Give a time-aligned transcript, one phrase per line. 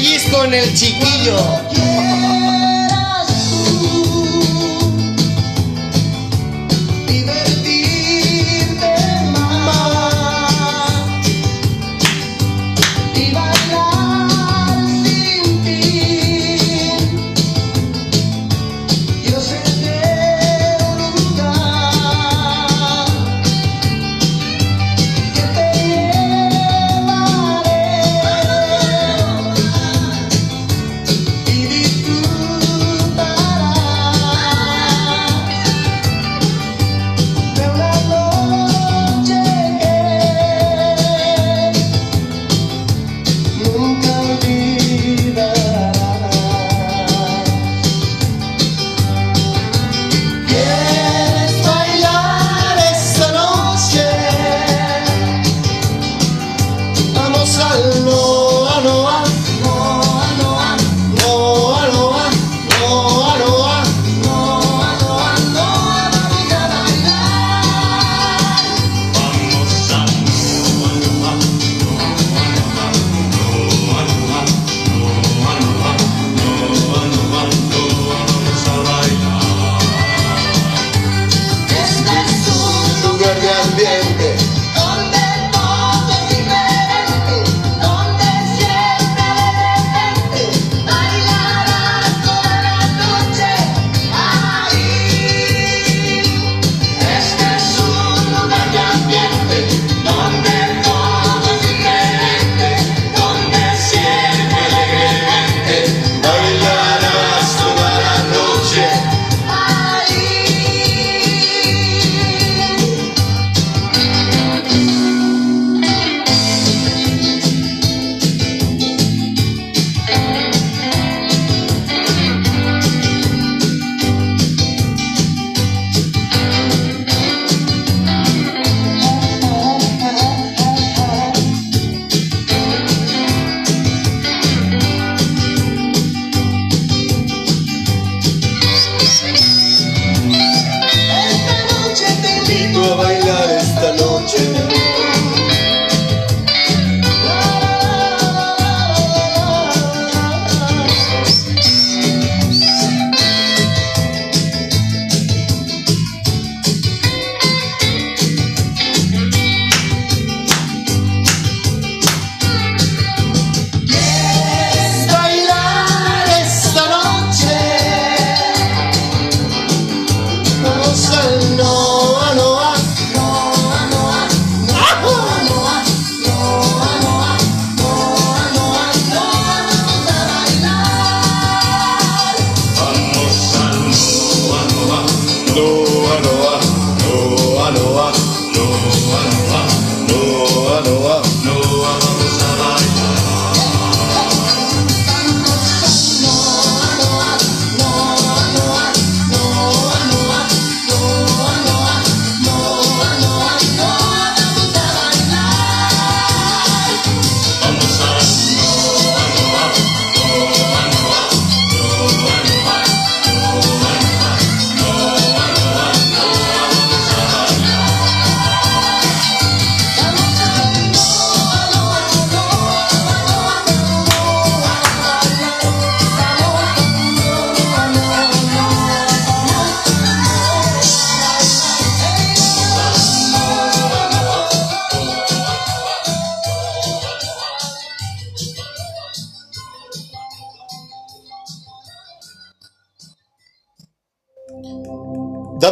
[0.00, 2.39] pellizco en el chiquillo.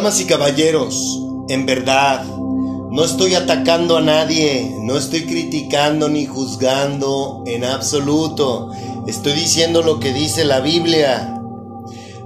[0.09, 7.43] Damas y caballeros, en verdad, no estoy atacando a nadie, no estoy criticando ni juzgando
[7.45, 8.71] en absoluto.
[9.05, 11.39] Estoy diciendo lo que dice la Biblia.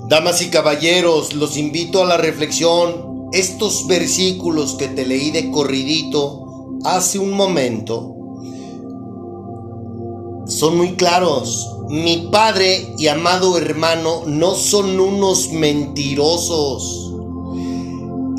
[0.07, 3.27] Damas y caballeros, los invito a la reflexión.
[3.33, 8.15] Estos versículos que te leí de corridito hace un momento
[10.47, 11.69] son muy claros.
[11.89, 17.02] Mi padre y amado hermano no son unos mentirosos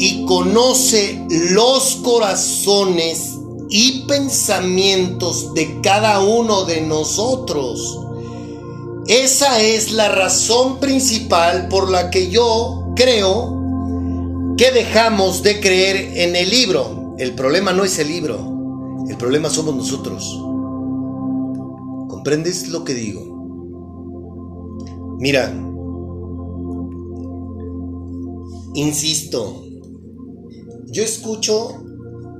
[0.05, 3.39] y conoce los corazones
[3.71, 8.01] y pensamientos de cada uno de nosotros.
[9.07, 16.37] Esa es la razón principal por la que yo creo que dejamos de creer en
[16.37, 17.15] el libro.
[17.17, 20.39] El problema no es el libro, el problema somos nosotros.
[22.11, 23.23] ¿Comprendes lo que digo?
[25.19, 25.51] Mira,
[28.75, 29.64] insisto,
[30.95, 31.85] yo escucho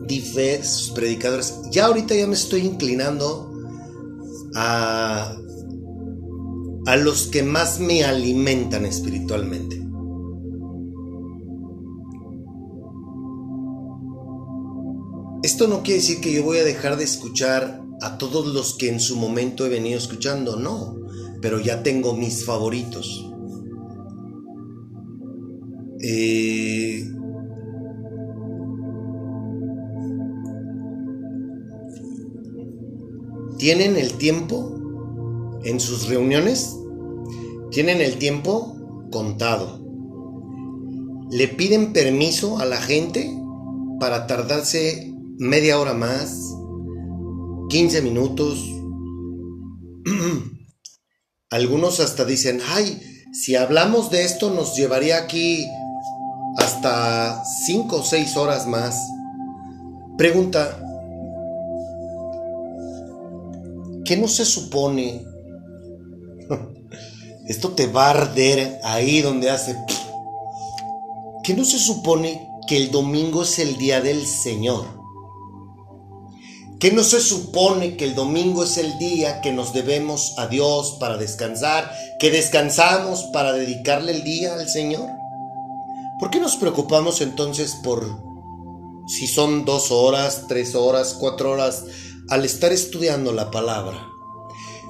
[0.07, 1.61] diversos predicadores.
[1.73, 3.53] Ya ahorita ya me estoy inclinando
[4.55, 5.37] a,
[6.87, 9.83] a los que más me alimentan espiritualmente.
[15.43, 18.89] Esto no quiere decir que yo voy a dejar de escuchar a todos los que
[18.89, 20.97] en su momento he venido escuchando, no,
[21.43, 23.31] pero ya tengo mis favoritos.
[26.01, 27.14] Eh,
[33.65, 36.77] tienen el tiempo en sus reuniones,
[37.71, 38.77] tienen el tiempo
[39.11, 39.81] contado.
[41.31, 43.35] Le piden permiso a la gente
[43.99, 46.55] para tardarse media hora más,
[47.71, 48.63] 15 minutos.
[51.51, 53.01] Algunos hasta dicen, ay,
[53.33, 55.65] si hablamos de esto nos llevaría aquí
[56.59, 58.95] hasta 5 o 6 horas más.
[60.19, 60.84] Pregunta,
[64.05, 65.25] ¿qué no se supone?
[67.49, 69.77] Esto te va a arder ahí donde hace...
[71.43, 75.05] ¿Qué no se supone que el domingo es el día del Señor?
[76.81, 80.97] ¿Qué no se supone que el domingo es el día que nos debemos a Dios
[81.01, 81.91] para descansar?
[82.19, 85.09] ¿Que descansamos para dedicarle el día al Señor?
[86.21, 88.23] ¿Por qué nos preocupamos entonces por
[89.07, 91.85] si son dos horas, tres horas, cuatro horas
[92.29, 94.11] al estar estudiando la palabra?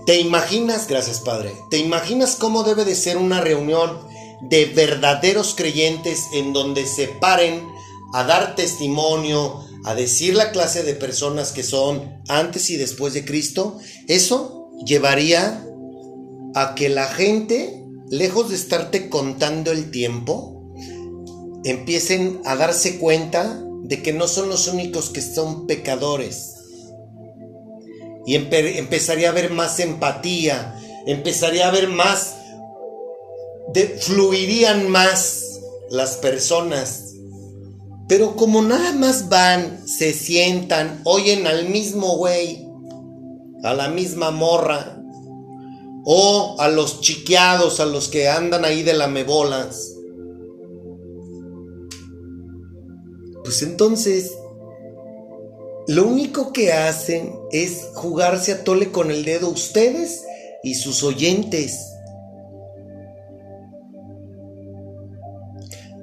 [0.07, 4.07] ¿Te imaginas, gracias Padre, te imaginas cómo debe de ser una reunión
[4.43, 7.67] de verdaderos creyentes en donde se paren
[8.13, 13.25] a dar testimonio, a decir la clase de personas que son antes y después de
[13.25, 13.79] Cristo?
[14.07, 15.65] Eso llevaría
[16.55, 20.75] a que la gente, lejos de estarte contando el tiempo,
[21.65, 26.54] empiecen a darse cuenta de que no son los únicos que son pecadores
[28.27, 32.35] y empe- empezaría a haber más empatía, empezaría a haber más,
[33.73, 35.61] de, fluirían más
[35.91, 37.15] las personas.
[38.09, 42.67] Pero como nada más van, se sientan, oyen al mismo güey,
[43.63, 45.01] a la misma morra,
[46.05, 49.93] o a los chiqueados, a los que andan ahí de lamebolas,
[53.43, 54.31] pues entonces
[55.87, 60.23] lo único que hacen es jugarse a tole con el dedo ustedes
[60.63, 61.91] y sus oyentes.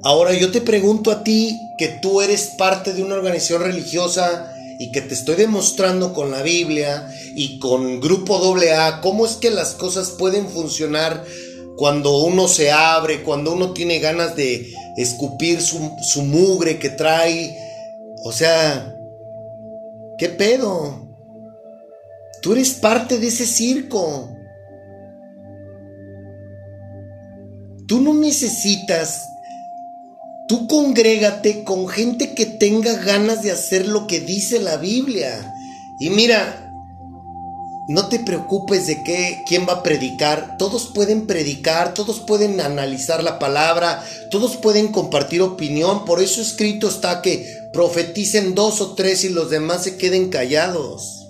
[0.04, 4.92] Ahora yo te pregunto a ti que tú eres parte de una organización religiosa y
[4.92, 9.74] que te estoy demostrando con la Biblia y con Grupo AA cómo es que las
[9.74, 11.24] cosas pueden funcionar
[11.76, 17.58] cuando uno se abre, cuando uno tiene ganas de escupir su, su mugre que trae.
[18.24, 19.01] O sea,
[20.22, 21.10] ¿Qué pedo?
[22.44, 24.30] Tú eres parte de ese circo.
[27.88, 29.20] Tú no necesitas.
[30.48, 35.56] Tú congrégate con gente que tenga ganas de hacer lo que dice la Biblia.
[36.00, 36.72] Y mira,
[37.88, 40.56] no te preocupes de qué, quién va a predicar.
[40.60, 46.06] Todos pueden predicar, todos pueden analizar la palabra, todos pueden compartir opinión.
[46.06, 51.28] Por eso escrito está que profeticen dos o tres y los demás se queden callados.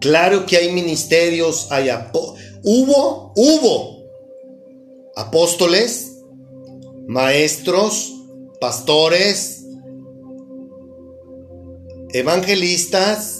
[0.00, 1.90] Claro que hay ministerios, hay
[2.64, 4.02] hubo, hubo
[5.14, 6.18] apóstoles,
[7.06, 8.12] maestros,
[8.60, 9.64] pastores,
[12.12, 13.38] evangelistas.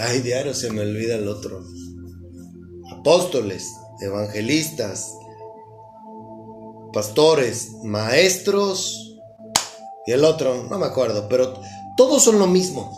[0.00, 1.64] Ay, diario se me olvida el otro.
[2.92, 3.66] Apóstoles,
[4.00, 5.12] evangelistas,
[6.92, 9.03] pastores, maestros
[10.06, 11.60] y el otro, no me acuerdo, pero
[11.96, 12.92] todos son lo mismo.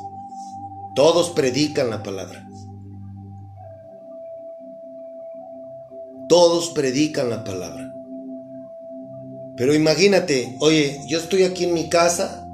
[0.95, 2.49] Todos predican la palabra.
[6.29, 7.93] Todos predican la palabra.
[9.57, 12.49] Pero imagínate, oye, yo estoy aquí en mi casa.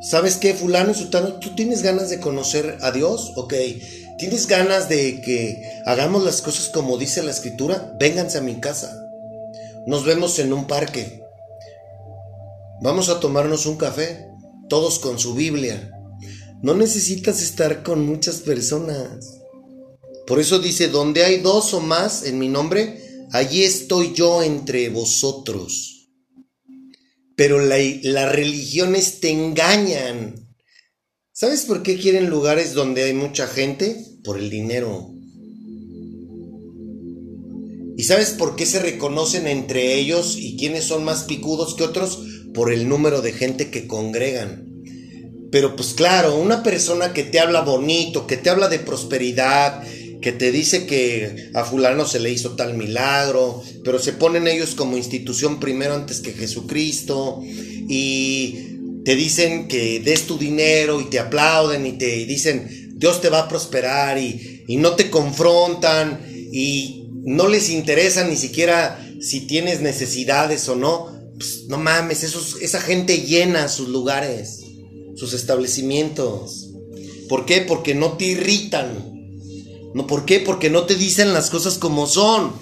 [0.00, 1.34] ¿Sabes qué, fulano y sutano?
[1.34, 3.32] ¿Tú tienes ganas de conocer a Dios?
[3.36, 3.54] Ok.
[4.18, 7.92] ¿Tienes ganas de que hagamos las cosas como dice la escritura?
[7.98, 8.96] Vénganse a mi casa.
[9.86, 11.21] Nos vemos en un parque.
[12.82, 14.26] Vamos a tomarnos un café,
[14.68, 15.92] todos con su Biblia.
[16.62, 19.38] No necesitas estar con muchas personas.
[20.26, 24.88] Por eso dice, donde hay dos o más en mi nombre, allí estoy yo entre
[24.88, 26.08] vosotros.
[27.36, 30.34] Pero la- las religiones te engañan.
[31.32, 34.04] ¿Sabes por qué quieren lugares donde hay mucha gente?
[34.24, 35.08] Por el dinero.
[37.96, 42.20] ¿Y sabes por qué se reconocen entre ellos y quiénes son más picudos que otros?
[42.54, 44.68] Por el número de gente que congregan.
[45.50, 49.82] Pero pues claro, una persona que te habla bonito, que te habla de prosperidad,
[50.22, 54.74] que te dice que a fulano se le hizo tal milagro, pero se ponen ellos
[54.74, 61.18] como institución primero antes que Jesucristo y te dicen que des tu dinero y te
[61.18, 67.08] aplauden y te dicen Dios te va a prosperar y, y no te confrontan y
[67.24, 71.21] no les interesa ni siquiera si tienes necesidades o no.
[71.36, 74.60] Pues, no mames, esa gente llena sus lugares,
[75.16, 76.70] sus establecimientos.
[77.28, 77.60] ¿Por qué?
[77.60, 79.12] Porque no te irritan.
[79.94, 80.40] No, ¿Por qué?
[80.40, 82.52] Porque no te dicen las cosas como son.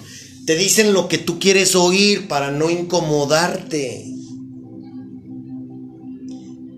[0.45, 4.05] Te dicen lo que tú quieres oír para no incomodarte.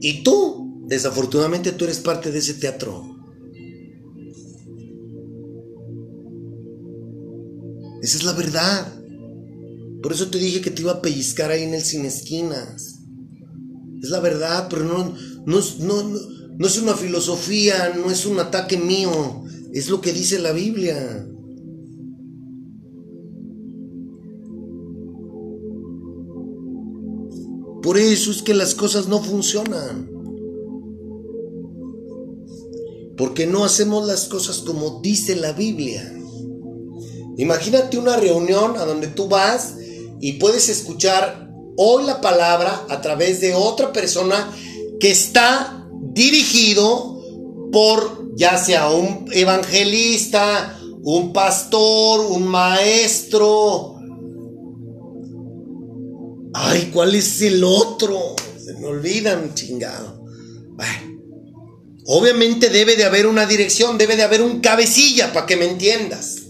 [0.01, 3.13] Y tú, desafortunadamente, tú eres parte de ese teatro.
[8.01, 9.02] Esa es la verdad.
[10.03, 12.99] Por eso te dije que te iba a pellizcar ahí en el sin esquinas.
[14.01, 16.19] Es la verdad, pero no, no, no, no,
[16.57, 19.45] no es una filosofía, no es un ataque mío.
[19.71, 21.25] Es lo que dice la Biblia.
[27.81, 30.09] Por eso es que las cosas no funcionan.
[33.15, 36.13] Porque no hacemos las cosas como dice la Biblia.
[37.37, 39.75] Imagínate una reunión a donde tú vas
[40.23, 44.55] y puedes escuchar hoy la palabra a través de otra persona
[44.97, 47.19] que está dirigido
[47.73, 53.97] por ya sea un evangelista, un pastor, un maestro.
[56.53, 58.37] Ay, ¿cuál es el otro?
[58.63, 60.23] Se me olvidan, chingado.
[60.69, 61.19] Bueno,
[62.05, 66.43] obviamente debe de haber una dirección, debe de haber un cabecilla para que me entiendas.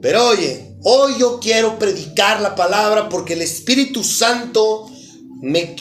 [0.00, 4.90] Pero oye, hoy yo quiero predicar la palabra porque el Espíritu Santo
[5.40, 5.76] me,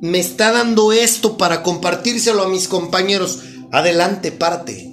[0.00, 3.40] me está dando esto para compartírselo a mis compañeros.
[3.70, 4.92] Adelante, parte.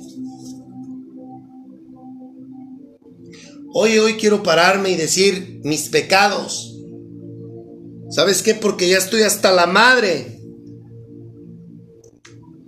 [3.72, 6.76] Hoy, hoy quiero pararme y decir mis pecados.
[8.10, 8.56] ¿Sabes qué?
[8.56, 10.42] Porque ya estoy hasta la madre.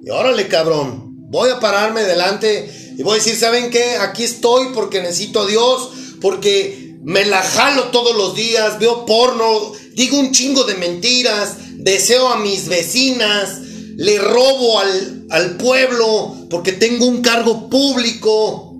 [0.03, 1.12] Y órale, cabrón.
[1.31, 3.95] Voy a pararme delante y voy a decir, ¿saben qué?
[3.95, 5.91] Aquí estoy porque necesito a Dios,
[6.22, 12.30] porque me la jalo todos los días, veo porno, digo un chingo de mentiras, deseo
[12.30, 13.60] a mis vecinas,
[13.96, 18.78] le robo al, al pueblo porque tengo un cargo público,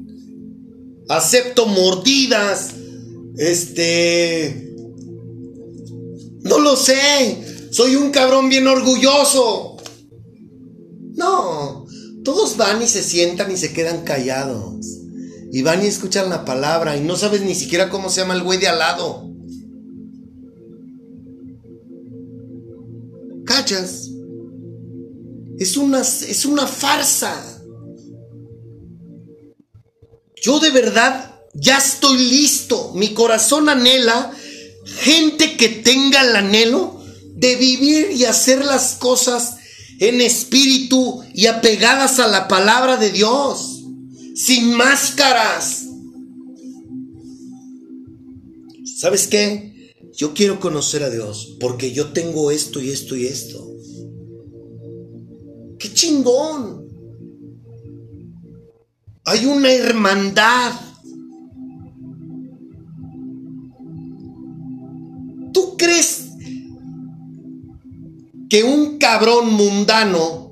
[1.10, 2.70] acepto mordidas,
[3.38, 4.68] este...
[6.44, 9.78] No lo sé, soy un cabrón bien orgulloso.
[11.14, 11.86] No,
[12.24, 15.01] todos van y se sientan y se quedan callados.
[15.52, 18.44] Y van y escuchan la palabra y no sabes ni siquiera cómo se llama el
[18.44, 19.30] güey de al lado.
[23.46, 24.10] ¿Cachas?
[25.60, 27.36] Es una, es una farsa.
[30.42, 32.94] Yo de verdad ya estoy listo.
[32.96, 34.32] Mi corazón anhela
[34.86, 37.02] gente que tenga el anhelo
[37.36, 39.56] de vivir y hacer las cosas
[40.00, 43.71] en espíritu y apegadas a la palabra de Dios,
[44.46, 45.86] sin máscaras.
[48.98, 49.94] ¿Sabes qué?
[50.16, 53.72] Yo quiero conocer a Dios porque yo tengo esto y esto y esto.
[55.78, 56.88] ¡Qué chingón!
[59.26, 60.74] Hay una hermandad.
[65.54, 66.30] ¿Tú crees
[68.50, 70.51] que un cabrón mundano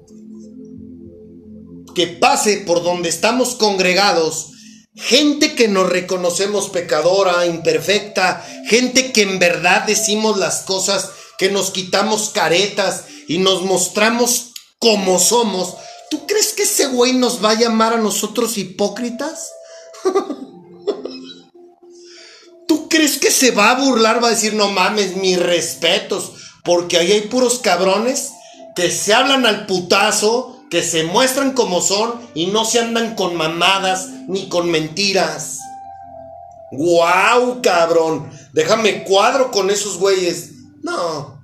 [2.00, 4.52] que pase por donde estamos congregados,
[4.96, 11.72] gente que nos reconocemos pecadora, imperfecta, gente que en verdad decimos las cosas, que nos
[11.72, 15.76] quitamos caretas y nos mostramos como somos,
[16.10, 19.52] ¿tú crees que ese güey nos va a llamar a nosotros hipócritas?
[22.66, 24.24] ¿Tú crees que se va a burlar?
[24.24, 26.32] Va a decir, no mames, mis respetos.
[26.64, 28.32] Porque ahí hay puros cabrones
[28.74, 33.36] que se hablan al putazo, que se muestran como son y no se andan con
[33.36, 35.60] mamadas ni con mentiras.
[36.72, 38.30] ¡Guau, cabrón!
[38.54, 40.52] Déjame cuadro con esos güeyes.
[40.84, 41.42] No,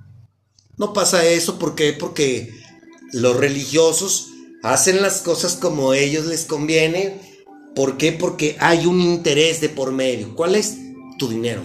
[0.76, 1.58] no pasa eso.
[1.58, 1.92] ¿Por qué?
[1.92, 2.52] Porque
[3.12, 4.28] los religiosos
[4.62, 7.20] hacen las cosas como a ellos les conviene.
[7.74, 8.12] ¿Por qué?
[8.12, 10.34] Porque hay un interés de por medio.
[10.34, 10.76] ¿Cuál es?
[11.18, 11.62] Tu dinero.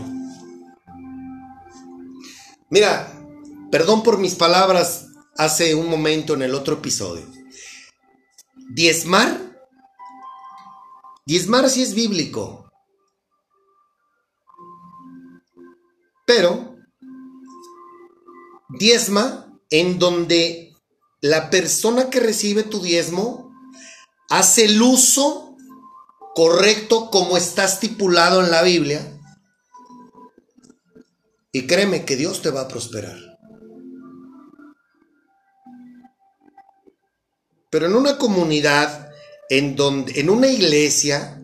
[2.69, 3.11] Mira,
[3.69, 7.40] perdón por mis palabras hace un momento en el otro episodio.
[8.73, 9.37] Diezmar.
[11.25, 12.71] Diezmar sí es bíblico.
[16.25, 16.75] Pero
[18.69, 20.73] diezma en donde
[21.19, 23.53] la persona que recibe tu diezmo
[24.29, 25.57] hace el uso
[26.33, 29.19] correcto como está estipulado en la Biblia.
[31.51, 33.30] Y créeme que Dios te va a prosperar.
[37.71, 39.09] Pero en una comunidad,
[39.49, 41.41] en donde, en una iglesia,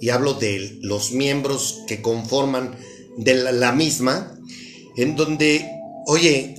[0.00, 2.76] y hablo de los miembros que conforman
[3.16, 4.36] de la, la misma,
[4.96, 5.64] en donde,
[6.06, 6.56] oye,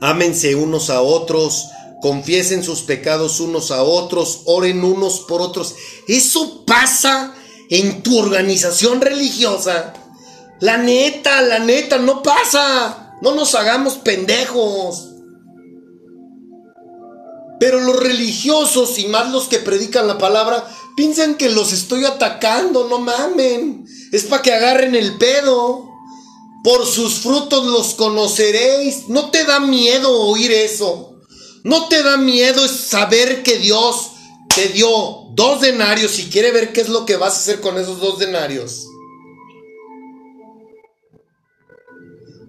[0.00, 1.68] ámense unos a otros,
[2.00, 5.74] confiesen sus pecados unos a otros, oren unos por otros.
[6.08, 7.34] Eso pasa
[7.68, 9.92] en tu organización religiosa.
[10.60, 13.16] La neta, la neta, no pasa.
[13.20, 15.13] No nos hagamos pendejos.
[17.64, 20.68] Pero los religiosos y más los que predican la palabra
[20.98, 23.86] piensan que los estoy atacando, no mamen.
[24.12, 25.88] Es para que agarren el pedo.
[26.62, 29.08] Por sus frutos los conoceréis.
[29.08, 31.22] ¿No te da miedo oír eso?
[31.62, 34.10] ¿No te da miedo saber que Dios
[34.54, 37.78] te dio dos denarios y quiere ver qué es lo que vas a hacer con
[37.78, 38.88] esos dos denarios?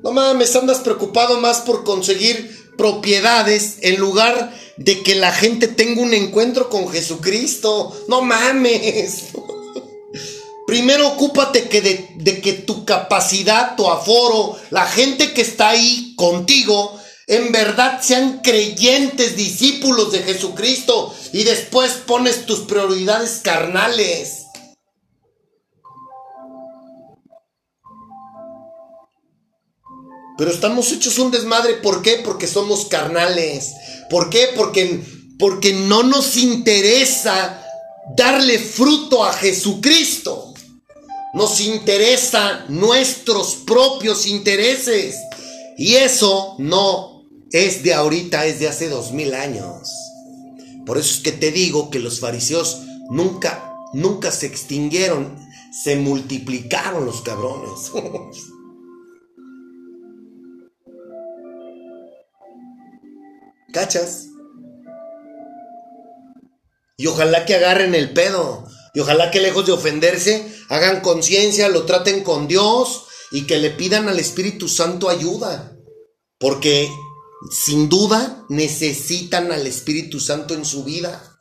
[0.04, 6.02] No mames, andas preocupado más por conseguir propiedades en lugar de que la gente tenga
[6.02, 7.96] un encuentro con Jesucristo.
[8.08, 9.26] No mames.
[10.68, 16.14] Primero ocúpate que de, de, que tu capacidad, tu aforo, la gente que está ahí
[16.16, 21.14] contigo, en verdad sean creyentes, discípulos de Jesucristo.
[21.34, 24.45] Y después pones tus prioridades carnales.
[30.38, 31.76] Pero estamos hechos un desmadre.
[31.76, 32.22] ¿Por qué?
[32.24, 33.74] Porque somos carnales.
[34.10, 34.50] ¿Por qué?
[34.56, 35.02] Porque,
[35.40, 37.62] porque no nos interesa
[38.16, 40.54] darle fruto a Jesucristo.
[41.34, 45.16] Nos interesa nuestros propios intereses.
[45.78, 49.90] Y eso no es de ahorita, es de hace dos mil años.
[50.86, 55.38] Por eso es que te digo que los fariseos nunca, nunca se extinguieron.
[55.84, 57.92] Se multiplicaron los cabrones.
[63.76, 64.28] ¿Cachas?
[66.96, 68.66] Y ojalá que agarren el pedo.
[68.94, 73.72] Y ojalá que lejos de ofenderse, hagan conciencia, lo traten con Dios y que le
[73.72, 75.76] pidan al Espíritu Santo ayuda.
[76.40, 76.90] Porque
[77.52, 81.38] sin duda necesitan al Espíritu Santo en su vida.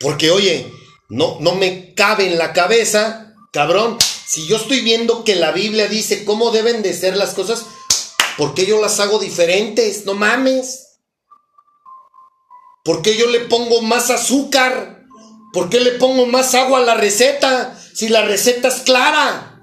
[0.00, 0.72] Porque oye,
[1.08, 5.86] no, no me cabe en la cabeza, cabrón, si yo estoy viendo que la Biblia
[5.86, 7.66] dice cómo deben de ser las cosas,
[8.40, 10.06] ¿Por qué yo las hago diferentes?
[10.06, 10.96] No mames.
[12.82, 15.04] ¿Por qué yo le pongo más azúcar?
[15.52, 17.78] ¿Por qué le pongo más agua a la receta?
[17.94, 19.60] Si la receta es clara.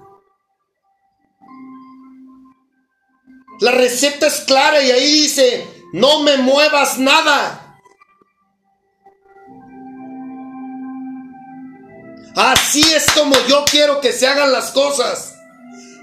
[3.58, 7.80] La receta es clara y ahí dice, no me muevas nada.
[12.36, 15.34] Así es como yo quiero que se hagan las cosas.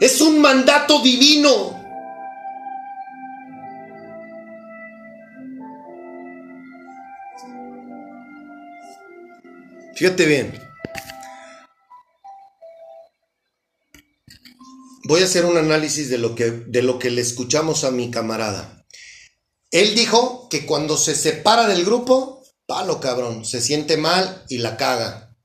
[0.02, 1.75] Es un mandato divino.
[9.96, 10.62] Fíjate bien.
[15.08, 18.12] Voy a hacer un análisis de lo que, de lo que le escuchamos a mi
[18.12, 18.86] camarada.
[19.72, 24.78] Él dijo que cuando se separa del grupo, palo cabrón, se siente mal y la
[24.78, 25.36] caga.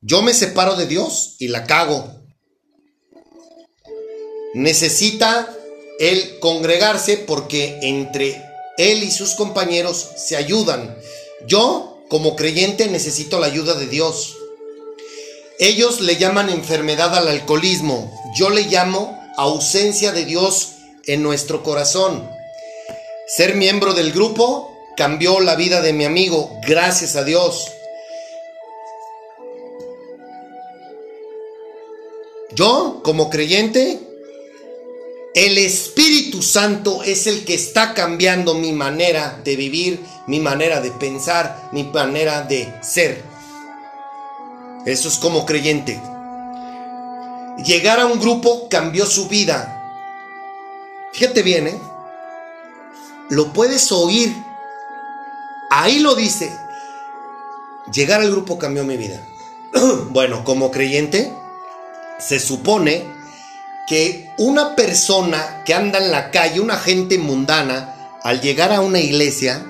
[0.00, 2.24] Yo me separo de Dios y la cago.
[4.54, 5.54] Necesita
[6.00, 8.42] él congregarse porque entre
[8.78, 10.96] él y sus compañeros se ayudan.
[11.46, 14.36] Yo como creyente necesito la ayuda de Dios.
[15.58, 18.12] Ellos le llaman enfermedad al alcoholismo.
[18.36, 20.72] Yo le llamo ausencia de Dios
[21.06, 22.28] en nuestro corazón.
[23.26, 27.72] Ser miembro del grupo cambió la vida de mi amigo, gracias a Dios.
[32.54, 34.00] Yo, como creyente,
[35.34, 40.90] el Espíritu Santo es el que está cambiando mi manera de vivir, mi manera de
[40.90, 43.22] pensar, mi manera de ser.
[44.84, 46.00] Eso es como creyente.
[47.64, 49.78] Llegar a un grupo cambió su vida.
[51.12, 51.78] Fíjate bien, ¿eh?
[53.30, 54.34] Lo puedes oír.
[55.70, 56.52] Ahí lo dice.
[57.92, 59.26] Llegar al grupo cambió mi vida.
[60.10, 61.32] bueno, como creyente,
[62.18, 63.21] se supone
[63.86, 69.00] que una persona que anda en la calle, una gente mundana, al llegar a una
[69.00, 69.66] iglesia,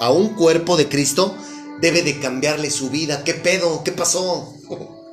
[0.00, 1.36] a un cuerpo de Cristo,
[1.80, 3.24] debe de cambiarle su vida.
[3.24, 3.82] ¿Qué pedo?
[3.84, 4.54] ¿Qué pasó?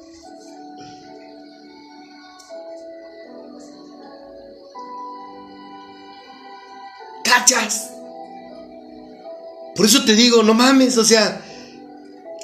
[7.23, 7.89] ¿Cachas?
[9.75, 11.41] Por eso te digo, no mames, o sea,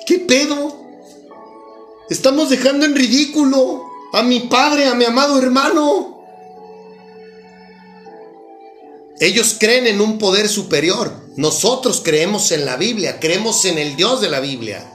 [0.05, 0.75] ¿qué pedo?
[2.09, 6.17] Estamos dejando en ridículo a mi padre, a mi amado hermano.
[9.19, 11.27] Ellos creen en un poder superior.
[11.35, 14.93] Nosotros creemos en la Biblia, creemos en el Dios de la Biblia.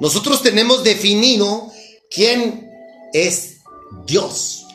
[0.00, 1.70] Nosotros tenemos definido
[2.10, 2.70] quién
[3.12, 3.58] es
[4.06, 4.66] Dios.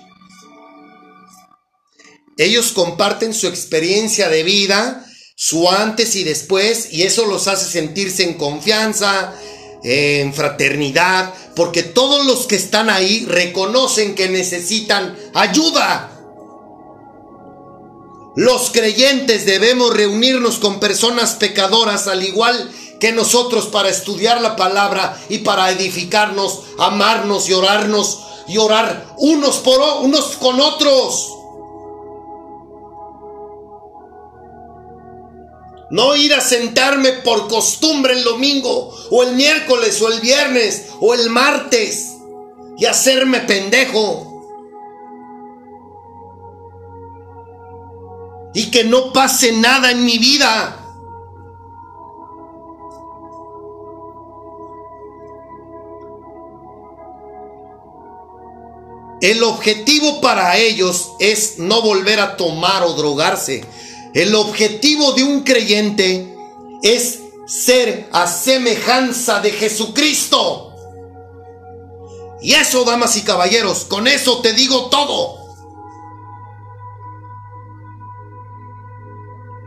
[2.38, 8.23] Ellos comparten su experiencia de vida, su antes y después, y eso los hace sentirse
[8.23, 9.34] en confianza,
[9.84, 16.12] en fraternidad, porque todos los que están ahí reconocen que necesitan ayuda.
[18.36, 25.18] Los creyentes debemos reunirnos con personas pecadoras al igual que nosotros para estudiar la palabra
[25.30, 31.37] y para edificarnos, amarnos y orarnos y orar unos por unos con otros.
[35.89, 41.13] No ir a sentarme por costumbre el domingo o el miércoles o el viernes o
[41.13, 42.17] el martes
[42.78, 44.23] y hacerme pendejo.
[48.54, 50.84] Y que no pase nada en mi vida.
[59.21, 63.65] El objetivo para ellos es no volver a tomar o drogarse.
[64.13, 66.36] El objetivo de un creyente
[66.82, 70.74] es ser a semejanza de Jesucristo.
[72.41, 75.38] Y eso, damas y caballeros, con eso te digo todo.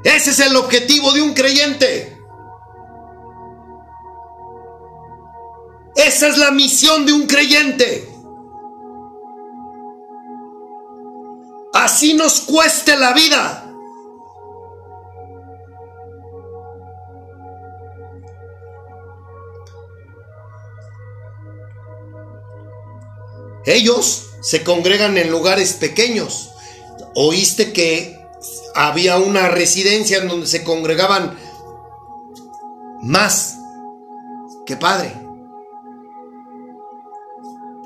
[0.04, 2.20] Ese es el objetivo de un creyente.
[5.94, 8.08] Esa es la misión de un creyente.
[11.74, 13.69] Así nos cueste la vida.
[23.70, 26.50] Ellos se congregan en lugares pequeños.
[27.14, 28.18] Oíste que
[28.74, 31.38] había una residencia en donde se congregaban
[33.02, 33.56] más
[34.66, 35.12] que padre.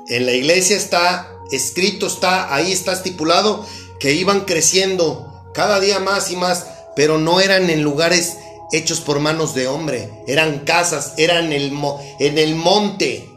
[0.07, 3.65] En la iglesia está escrito, está ahí está estipulado
[3.99, 8.37] que iban creciendo cada día más y más, pero no eran en lugares
[8.71, 11.73] hechos por manos de hombre, eran casas, eran el,
[12.19, 13.29] en el monte,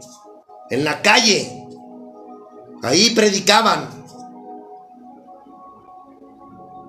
[0.69, 1.58] en la calle.
[2.83, 3.89] Ahí predicaban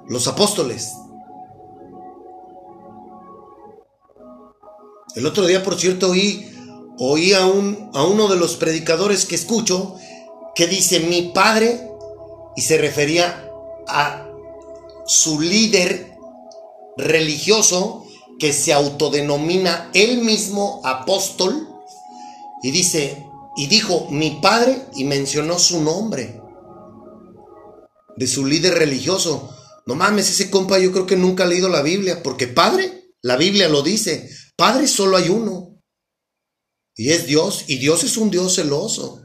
[0.09, 0.93] los apóstoles.
[5.17, 6.49] El otro día, por cierto, oí,
[6.99, 9.97] oí a, un, a uno de los predicadores que escucho
[10.55, 11.89] que dice mi padre
[12.57, 13.51] y se refería
[13.89, 14.27] a
[15.07, 16.17] su líder
[16.97, 18.05] religioso
[18.39, 21.69] que se autodenomina él mismo apóstol
[22.63, 23.30] y dice
[23.61, 26.41] y dijo mi padre y mencionó su nombre
[28.17, 29.55] de su líder religioso.
[29.85, 33.37] No mames, ese compa yo creo que nunca ha leído la Biblia, porque padre, la
[33.37, 35.79] Biblia lo dice, padre solo hay uno.
[36.97, 39.21] Y es Dios, y Dios es un Dios celoso.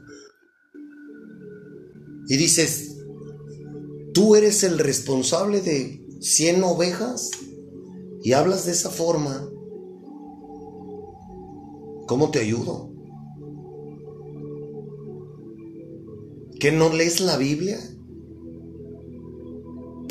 [2.28, 2.94] Y dices,
[4.12, 7.30] tú eres el responsable de 100 ovejas
[8.22, 9.48] y hablas de esa forma.
[12.06, 12.95] ¿Cómo te ayudo?
[16.58, 17.78] ¿Que no lees la Biblia?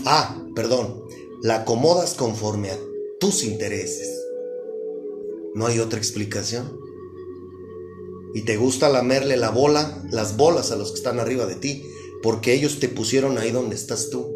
[0.06, 1.04] Ah, perdón,
[1.42, 2.78] la acomodas conforme a
[3.20, 4.08] tus intereses.
[5.56, 6.80] No hay otra explicación.
[8.36, 11.84] Y te gusta lamerle la bola, las bolas a los que están arriba de ti,
[12.22, 14.36] porque ellos te pusieron ahí donde estás tú.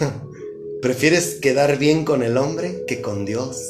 [0.82, 3.62] Prefieres quedar bien con el hombre que con Dios.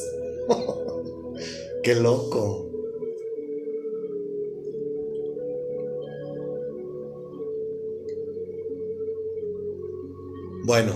[1.83, 2.70] Qué loco.
[10.63, 10.93] Bueno,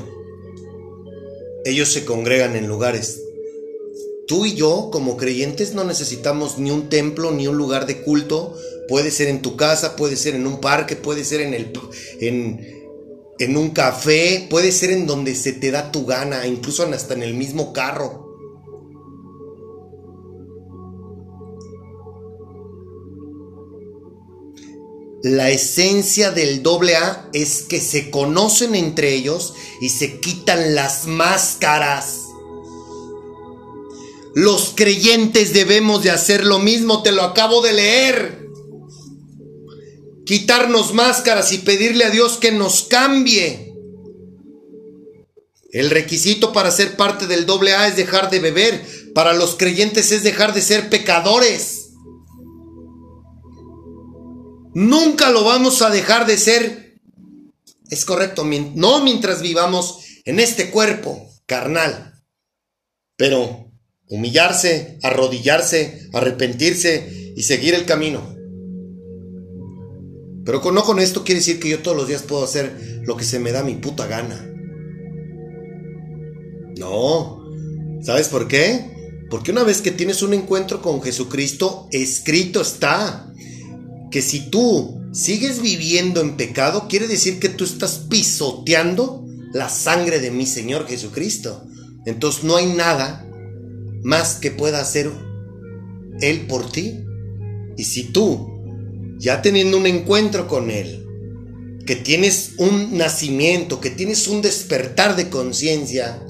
[1.65, 3.21] ellos se congregan en lugares.
[4.28, 8.56] Tú y yo, como creyentes, no necesitamos ni un templo ni un lugar de culto.
[8.88, 11.73] Puede ser en tu casa, puede ser en un parque, puede ser en, el,
[12.21, 12.60] en,
[13.39, 17.23] en un café, puede ser en donde se te da tu gana, incluso hasta en
[17.23, 18.25] el mismo carro.
[25.28, 31.08] La esencia del doble A es que se conocen entre ellos y se quitan las
[31.08, 32.20] máscaras.
[34.36, 38.48] Los creyentes debemos de hacer lo mismo, te lo acabo de leer.
[40.28, 43.74] Quitarnos máscaras y pedirle a Dios que nos cambie.
[45.72, 48.86] El requisito para ser parte del doble A es dejar de beber.
[49.16, 51.85] Para los creyentes es dejar de ser pecadores.
[54.76, 57.00] Nunca lo vamos a dejar de ser.
[57.90, 62.22] Es correcto, no mientras vivamos en este cuerpo carnal.
[63.16, 63.72] Pero
[64.10, 68.36] humillarse, arrodillarse, arrepentirse y seguir el camino.
[70.44, 73.16] Pero con, no con esto quiere decir que yo todos los días puedo hacer lo
[73.16, 74.46] que se me da mi puta gana.
[76.78, 77.46] No.
[78.04, 78.92] ¿Sabes por qué?
[79.30, 83.32] Porque una vez que tienes un encuentro con Jesucristo, escrito está
[84.12, 90.20] que si tú sigues viviendo en pecado, quiere decir que tú estás pisoteando la sangre
[90.20, 91.65] de mi Señor Jesucristo.
[92.06, 93.26] Entonces no hay nada
[94.04, 95.12] más que pueda hacer
[96.22, 97.00] Él por ti.
[97.78, 101.06] Y si tú, ya teniendo un encuentro con Él,
[101.86, 106.22] que tienes un nacimiento, que tienes un despertar de conciencia,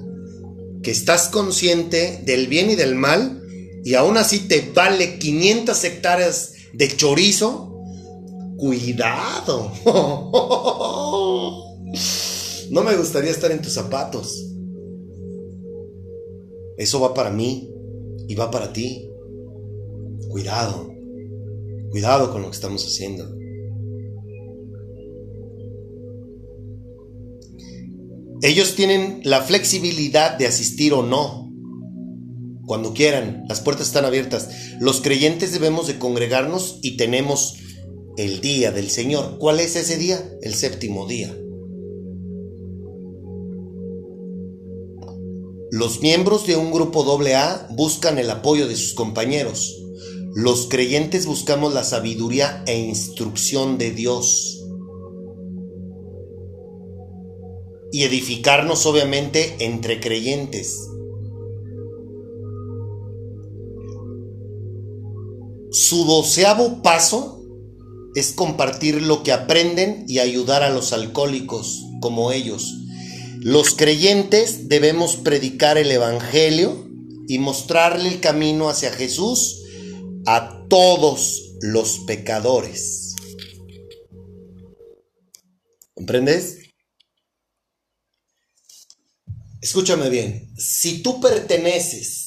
[0.84, 3.42] que estás consciente del bien y del mal,
[3.84, 7.82] y aún así te vale 500 hectáreas de chorizo,
[8.58, 9.72] cuidado.
[12.72, 14.44] No me gustaría estar en tus zapatos.
[16.78, 17.70] Eso va para mí
[18.28, 19.10] y va para ti.
[20.30, 20.92] Cuidado.
[21.92, 23.36] Cuidado con lo que estamos haciendo.
[28.42, 31.45] Ellos tienen la flexibilidad de asistir o no.
[32.65, 34.49] Cuando quieran, las puertas están abiertas.
[34.80, 37.58] Los creyentes debemos de congregarnos y tenemos
[38.17, 39.38] el día del Señor.
[39.38, 40.23] ¿Cuál es ese día?
[40.41, 41.36] El séptimo día.
[45.71, 49.82] Los miembros de un grupo AA buscan el apoyo de sus compañeros.
[50.34, 54.63] Los creyentes buscamos la sabiduría e instrucción de Dios.
[57.91, 60.89] Y edificarnos obviamente entre creyentes.
[65.76, 67.44] Su doceavo paso
[68.16, 72.76] es compartir lo que aprenden y ayudar a los alcohólicos como ellos.
[73.42, 76.90] Los creyentes debemos predicar el Evangelio
[77.28, 79.64] y mostrarle el camino hacia Jesús
[80.26, 83.14] a todos los pecadores.
[85.94, 86.60] ¿Comprendes?
[89.60, 92.25] Escúchame bien, si tú perteneces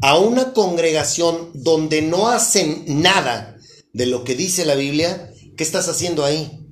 [0.00, 3.56] a una congregación donde no hacen nada
[3.92, 6.66] de lo que dice la Biblia, ¿qué estás haciendo ahí?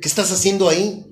[0.00, 1.03] ¿Qué estás haciendo ahí?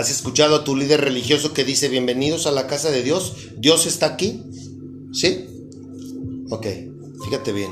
[0.00, 3.50] ¿Has escuchado a tu líder religioso que dice bienvenidos a la casa de Dios?
[3.58, 4.42] ¿Dios está aquí?
[5.12, 5.44] ¿Sí?
[6.48, 6.66] Ok,
[7.22, 7.70] fíjate bien.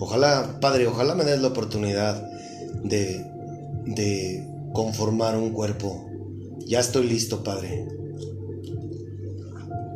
[0.00, 2.20] Ojalá, Padre, ojalá me des la oportunidad
[2.82, 3.24] de,
[3.86, 6.04] de conformar un cuerpo.
[6.66, 7.86] Ya estoy listo, Padre,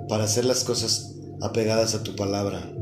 [0.08, 1.13] para hacer las cosas
[1.44, 2.72] apegadas a tu palabra.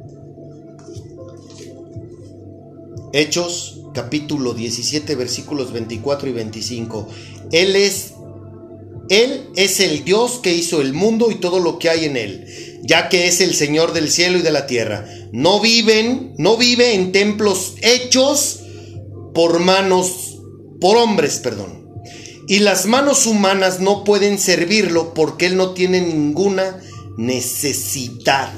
[3.13, 7.09] Hechos capítulo 17 versículos 24 y 25.
[7.51, 8.15] Él es
[9.09, 12.81] él es el Dios que hizo el mundo y todo lo que hay en él,
[12.83, 15.07] ya que es el Señor del cielo y de la tierra.
[15.33, 18.61] No viven, no vive en templos hechos
[19.35, 20.39] por manos
[20.81, 21.83] por hombres, perdón.
[22.49, 26.81] Y las manos humanas no pueden servirlo porque él no tiene ninguna
[27.17, 28.53] necesidad.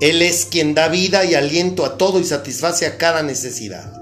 [0.00, 3.92] Él es quien da vida y aliento a todo y satisface a cada necesidad.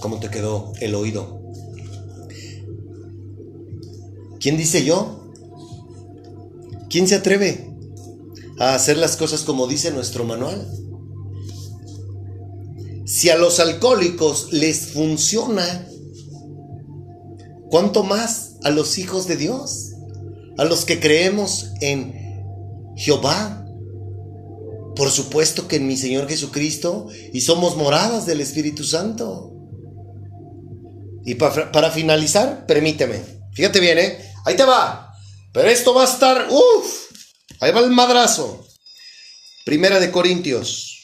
[0.00, 1.40] ¿Cómo te quedó el oído?
[4.40, 5.32] ¿Quién dice yo?
[6.88, 7.70] ¿Quién se atreve
[8.58, 10.66] a hacer las cosas como dice nuestro manual?
[13.04, 15.88] Si a los alcohólicos les funciona,
[17.70, 19.92] ¿cuánto más a los hijos de Dios?
[20.58, 22.14] A los que creemos en
[22.96, 23.64] Jehová.
[24.96, 29.52] Por supuesto que en mi Señor Jesucristo y somos moradas del Espíritu Santo.
[31.24, 33.20] Y pa- para finalizar, permíteme.
[33.52, 34.18] Fíjate bien, ¿eh?
[34.44, 35.12] Ahí te va.
[35.52, 36.48] Pero esto va a estar...
[36.50, 37.10] ¡Uf!
[37.60, 38.66] Ahí va el madrazo.
[39.64, 40.97] Primera de Corintios.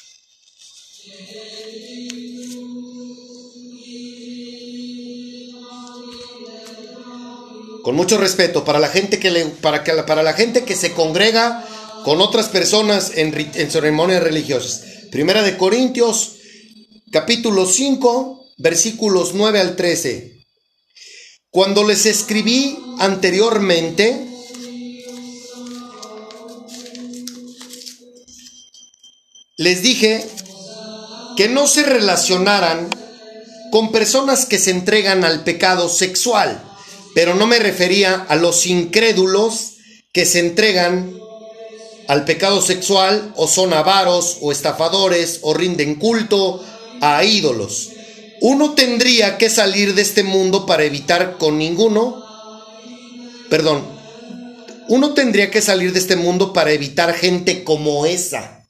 [7.85, 10.93] Con mucho respeto, para la gente que, le, para que para la gente que se
[10.93, 11.69] congrega
[12.03, 14.85] con otras personas en, en ceremonias religiosas.
[15.11, 16.37] Primera de Corintios,
[17.13, 20.47] capítulo 5, versículos 9 al 13.
[21.51, 24.29] Cuando les escribí anteriormente,
[29.59, 30.27] les dije
[31.37, 32.89] que no se relacionaran
[33.71, 36.63] con personas que se entregan al pecado sexual,
[37.15, 39.75] pero no me refería a los incrédulos
[40.13, 41.13] que se entregan
[42.09, 46.63] al pecado sexual o son avaros o estafadores o rinden culto
[47.01, 47.91] a ídolos.
[48.41, 52.23] Uno tendría que salir de este mundo para evitar con ninguno,
[53.49, 53.83] perdón,
[54.89, 58.69] uno tendría que salir de este mundo para evitar gente como esa.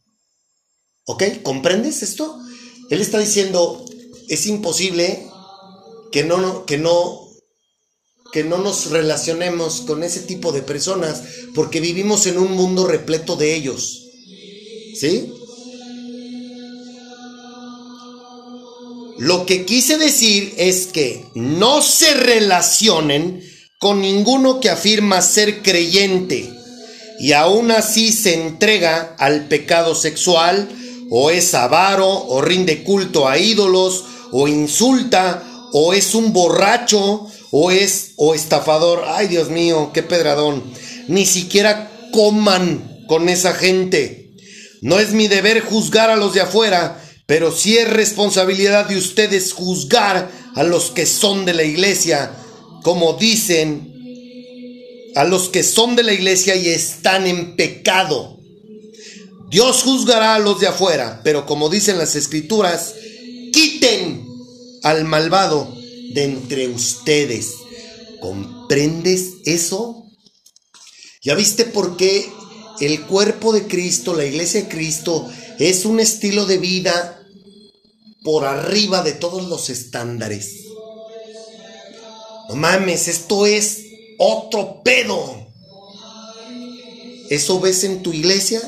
[1.06, 1.24] ¿Ok?
[1.42, 2.38] ¿Comprendes esto?
[2.90, 3.84] Él está diciendo,
[4.28, 5.26] es imposible
[6.12, 7.23] que no, que no,
[8.34, 11.22] que no nos relacionemos con ese tipo de personas
[11.54, 14.08] porque vivimos en un mundo repleto de ellos.
[14.98, 15.32] ¿Sí?
[19.18, 23.40] Lo que quise decir es que no se relacionen
[23.78, 26.52] con ninguno que afirma ser creyente
[27.20, 30.68] y aún así se entrega al pecado sexual
[31.08, 37.70] o es avaro o rinde culto a ídolos o insulta o es un borracho o
[37.70, 39.04] es o estafador.
[39.06, 40.64] Ay, Dios mío, qué pedradón.
[41.06, 44.32] Ni siquiera coman con esa gente.
[44.82, 49.52] No es mi deber juzgar a los de afuera, pero sí es responsabilidad de ustedes
[49.52, 52.32] juzgar a los que son de la iglesia,
[52.82, 53.92] como dicen,
[55.14, 58.36] a los que son de la iglesia y están en pecado.
[59.48, 62.96] Dios juzgará a los de afuera, pero como dicen las escrituras,
[63.52, 64.26] quiten
[64.82, 65.83] al malvado
[66.14, 67.56] de entre ustedes.
[68.20, 70.06] ¿Comprendes eso?
[71.22, 72.30] ¿Ya viste por qué
[72.80, 77.20] el cuerpo de Cristo, la iglesia de Cristo, es un estilo de vida
[78.22, 80.66] por arriba de todos los estándares?
[82.48, 83.84] No mames, esto es
[84.18, 85.44] otro pedo.
[87.28, 88.60] ¿Eso ves en tu iglesia?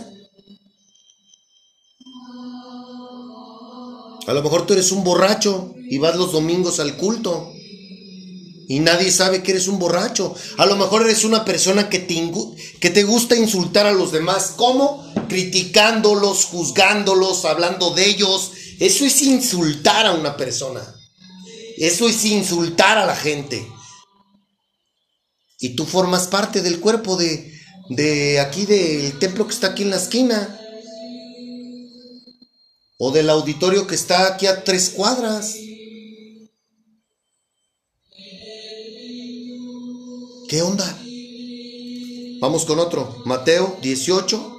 [4.26, 7.52] A lo mejor tú eres un borracho y vas los domingos al culto.
[8.68, 10.34] Y nadie sabe que eres un borracho.
[10.58, 12.32] A lo mejor eres una persona que te,
[12.80, 14.54] que te gusta insultar a los demás.
[14.56, 15.06] ¿Cómo?
[15.28, 18.50] Criticándolos, juzgándolos, hablando de ellos.
[18.80, 20.82] Eso es insultar a una persona.
[21.76, 23.66] Eso es insultar a la gente.
[25.60, 27.52] Y tú formas parte del cuerpo de,
[27.90, 30.60] de aquí, del templo que está aquí en la esquina.
[32.98, 35.54] O del auditorio que está aquí a tres cuadras.
[40.48, 40.84] ¿Qué onda?
[42.40, 43.22] Vamos con otro.
[43.24, 44.52] Mateo 18.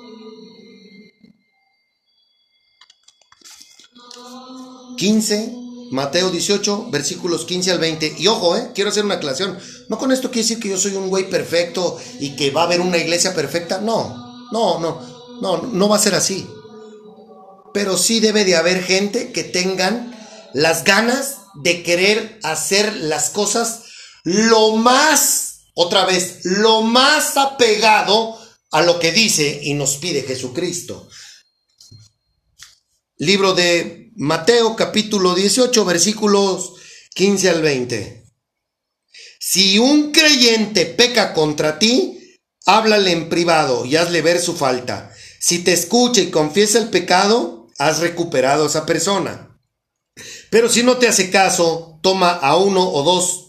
[4.98, 5.68] ...15...
[5.90, 8.16] Mateo 18, versículos 15 al 20.
[8.18, 9.58] Y ojo, eh, quiero hacer una aclaración.
[9.88, 12.66] No con esto quiere decir que yo soy un güey perfecto y que va a
[12.66, 13.80] haber una iglesia perfecta.
[13.80, 16.46] No, no, no, no, no va a ser así.
[17.74, 20.14] Pero sí debe de haber gente que tengan
[20.54, 23.84] las ganas de querer hacer las cosas
[24.24, 25.47] lo más,
[25.80, 28.36] otra vez, lo más apegado
[28.72, 31.08] a lo que dice y nos pide Jesucristo.
[33.18, 36.74] Libro de Mateo capítulo 18 versículos
[37.14, 38.26] 15 al 20.
[39.40, 45.14] Si un creyente peca contra ti, háblale en privado y hazle ver su falta.
[45.40, 49.62] Si te escucha y confiesa el pecado, has recuperado a esa persona.
[50.50, 53.47] Pero si no te hace caso, toma a uno o dos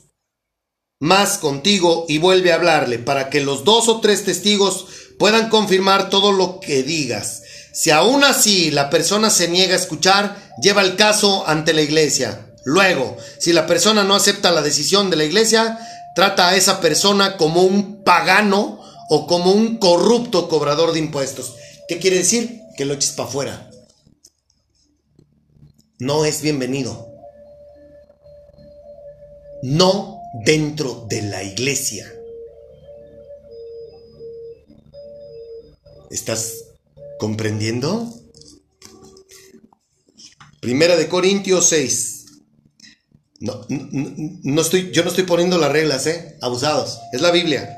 [1.01, 4.87] más contigo y vuelve a hablarle para que los dos o tres testigos
[5.19, 7.43] puedan confirmar todo lo que digas.
[7.73, 12.55] Si aún así la persona se niega a escuchar, lleva el caso ante la iglesia.
[12.65, 15.79] Luego, si la persona no acepta la decisión de la iglesia,
[16.15, 21.55] trata a esa persona como un pagano o como un corrupto cobrador de impuestos.
[21.87, 22.61] ¿Qué quiere decir?
[22.77, 23.71] Que lo eches para afuera.
[26.01, 27.09] No es bienvenido.
[29.63, 32.13] No dentro de la iglesia.
[36.11, 36.65] ¿Estás
[37.19, 38.13] comprendiendo?
[40.61, 42.15] Primera de Corintios 6.
[43.41, 46.37] No, no, no estoy, yo no estoy poniendo las reglas, ¿eh?
[46.41, 46.99] Abusados.
[47.13, 47.77] Es la Biblia.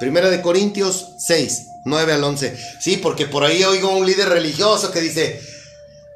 [0.00, 2.56] Primera de Corintios 6, 9 al 11.
[2.80, 5.40] Sí, porque por ahí oigo un líder religioso que dice,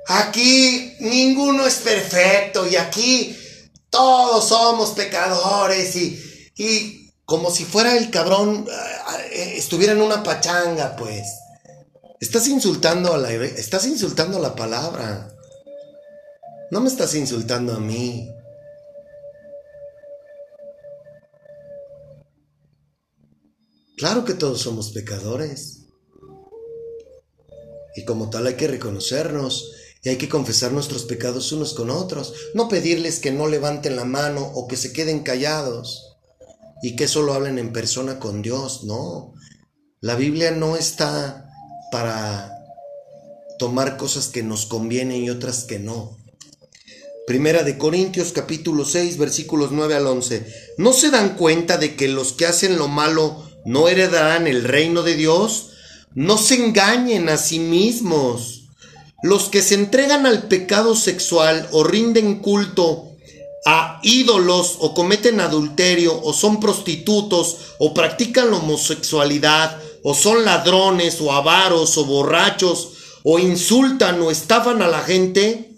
[0.06, 3.36] aquí ninguno es perfecto y aquí
[3.92, 6.18] todos somos pecadores y,
[6.56, 11.22] y como si fuera el cabrón, ah, eh, estuviera en una pachanga, pues.
[12.18, 15.28] Estás insultando a la, estás insultando a la palabra.
[16.70, 18.30] No me estás insultando a mí.
[23.98, 25.80] Claro que todos somos pecadores.
[27.94, 29.70] Y como tal hay que reconocernos
[30.02, 32.34] y hay que confesar nuestros pecados unos con otros.
[32.54, 36.16] No pedirles que no levanten la mano o que se queden callados
[36.82, 38.82] y que solo hablen en persona con Dios.
[38.84, 39.34] No.
[40.00, 41.48] La Biblia no está
[41.92, 42.52] para
[43.60, 46.18] tomar cosas que nos convienen y otras que no.
[47.24, 50.44] Primera de Corintios capítulo 6 versículos 9 al 11.
[50.78, 55.04] ¿No se dan cuenta de que los que hacen lo malo no heredarán el reino
[55.04, 55.70] de Dios?
[56.12, 58.61] No se engañen a sí mismos.
[59.22, 63.12] Los que se entregan al pecado sexual o rinden culto
[63.64, 71.20] a ídolos o cometen adulterio o son prostitutos o practican la homosexualidad o son ladrones
[71.20, 72.92] o avaros o borrachos
[73.22, 75.76] o insultan o estafan a la gente,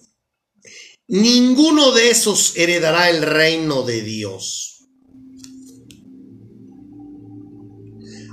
[1.09, 4.71] ninguno de esos heredará el reino de Dios.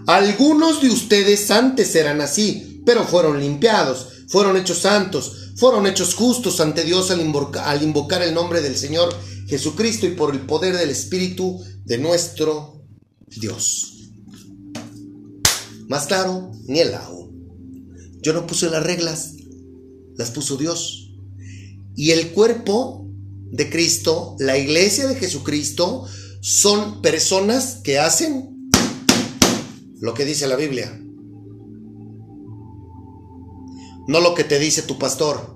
[0.08, 6.62] Algunos de ustedes antes eran así, pero fueron limpiados, fueron hechos santos, fueron hechos justos
[6.62, 9.14] ante Dios al, al invocar el nombre del Señor
[9.48, 12.82] Jesucristo y por el poder del Espíritu de nuestro
[13.28, 14.10] Dios.
[15.90, 17.28] Más claro, ni el agua.
[18.22, 19.34] Yo no puse las reglas,
[20.16, 21.14] las puso Dios.
[21.98, 23.06] Y el cuerpo
[23.52, 26.06] de Cristo, la iglesia de Jesucristo,
[26.40, 28.70] son personas que hacen
[30.00, 31.01] lo que dice la Biblia.
[34.12, 35.56] No lo que te dice tu pastor,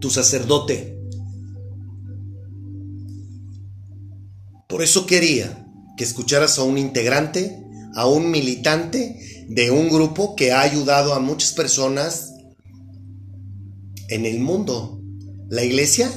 [0.00, 0.98] tu sacerdote.
[4.70, 7.62] Por eso quería que escucharas a un integrante,
[7.94, 12.32] a un militante de un grupo que ha ayudado a muchas personas
[14.08, 14.98] en el mundo.
[15.50, 16.10] La iglesia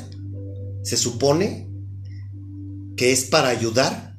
[0.83, 1.69] se supone
[2.95, 4.15] que es para ayudar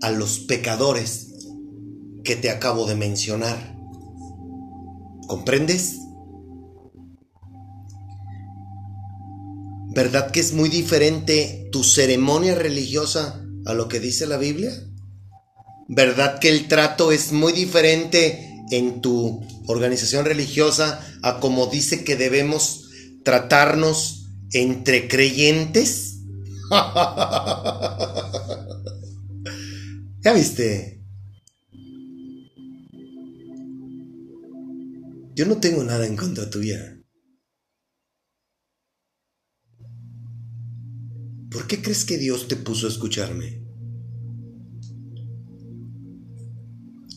[0.00, 1.33] a los pecadores
[2.24, 3.76] que te acabo de mencionar.
[5.28, 5.98] ¿Comprendes?
[9.94, 14.72] ¿Verdad que es muy diferente tu ceremonia religiosa a lo que dice la Biblia?
[15.88, 22.16] ¿Verdad que el trato es muy diferente en tu organización religiosa a como dice que
[22.16, 22.88] debemos
[23.22, 26.16] tratarnos entre creyentes?
[30.22, 30.93] ¿Ya viste?
[35.34, 36.96] Yo no tengo nada en contra tuya.
[41.50, 43.64] ¿Por qué crees que Dios te puso a escucharme?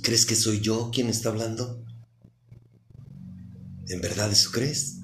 [0.01, 1.85] ¿Crees que soy yo quien está hablando?
[3.87, 4.97] ¿En verdad eso crees?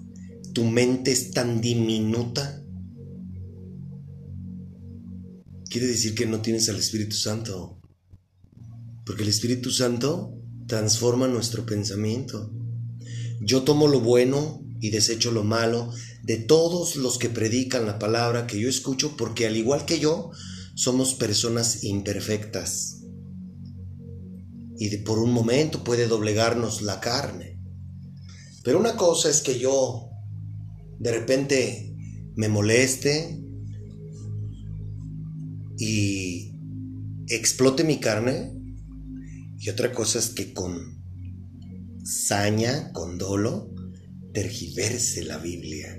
[0.54, 2.64] ¿Tu mente es tan diminuta?
[5.70, 7.80] Quiere decir que no tienes al Espíritu Santo.
[9.06, 10.36] Porque el Espíritu Santo
[10.68, 12.63] transforma nuestro pensamiento.
[13.46, 15.92] Yo tomo lo bueno y desecho lo malo
[16.24, 20.32] de todos los que predican la palabra que yo escucho, porque al igual que yo,
[20.76, 23.02] somos personas imperfectas.
[24.78, 27.60] Y por un momento puede doblegarnos la carne.
[28.64, 30.10] Pero una cosa es que yo
[31.00, 31.96] de repente
[32.36, 33.44] me moleste
[35.78, 36.54] y
[37.28, 38.54] explote mi carne.
[39.60, 40.93] Y otra cosa es que con
[42.04, 43.74] saña, con dolo,
[44.34, 45.98] tergiverse la Biblia.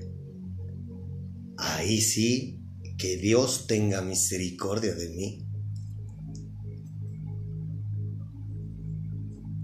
[1.56, 2.60] Ahí sí,
[2.98, 5.46] que Dios tenga misericordia de mí.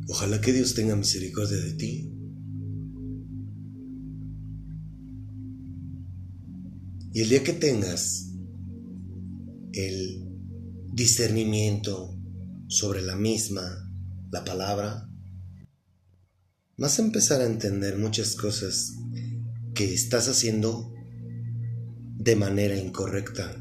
[0.09, 2.13] Ojalá que Dios tenga misericordia de ti.
[7.13, 8.33] Y el día que tengas
[9.73, 10.27] el
[10.93, 12.17] discernimiento
[12.69, 13.63] sobre la misma,
[14.31, 15.10] la palabra,
[16.81, 18.97] vas a empezar a entender muchas cosas
[19.75, 20.95] que estás haciendo
[22.17, 23.55] de manera incorrecta.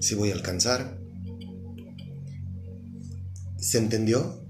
[0.00, 0.98] Si voy a alcanzar.
[3.58, 4.42] ¿Se entendió?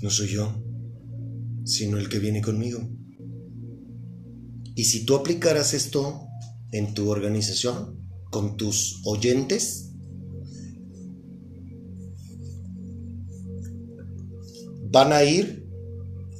[0.00, 0.64] No soy yo,
[1.64, 3.01] sino el que viene conmigo.
[4.74, 6.28] Y si tú aplicaras esto
[6.70, 9.90] en tu organización, con tus oyentes,
[14.90, 15.68] van a ir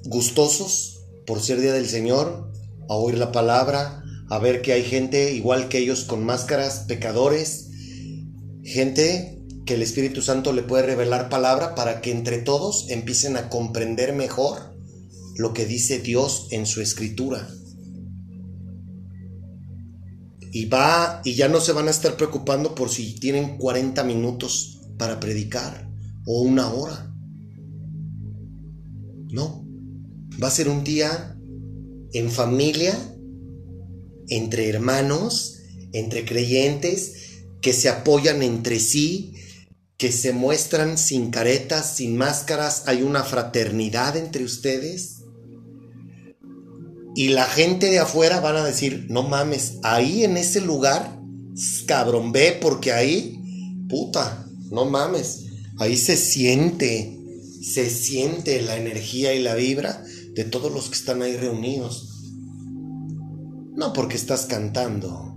[0.04, 2.50] gustosos por ser día del Señor,
[2.88, 7.68] a oír la palabra, a ver que hay gente igual que ellos con máscaras, pecadores,
[8.64, 13.48] gente que el Espíritu Santo le puede revelar palabra para que entre todos empiecen a
[13.48, 14.74] comprender mejor
[15.36, 17.48] lo que dice Dios en su escritura.
[20.52, 24.80] Y va y ya no se van a estar preocupando por si tienen 40 minutos
[24.98, 25.88] para predicar
[26.26, 27.12] o una hora.
[29.30, 29.66] No,
[30.40, 31.36] va a ser un día
[32.12, 32.96] en familia,
[34.28, 35.58] entre hermanos,
[35.92, 37.14] entre creyentes,
[37.60, 39.34] que se apoyan entre sí,
[39.96, 45.11] que se muestran sin caretas, sin máscaras, hay una fraternidad entre ustedes.
[47.14, 51.20] Y la gente de afuera van a decir, no mames, ahí en ese lugar,
[51.86, 53.38] cabrón, ve porque ahí,
[53.88, 55.44] puta, no mames,
[55.78, 57.18] ahí se siente,
[57.62, 60.02] se siente la energía y la vibra
[60.34, 62.08] de todos los que están ahí reunidos.
[63.74, 65.32] No porque estás cantando.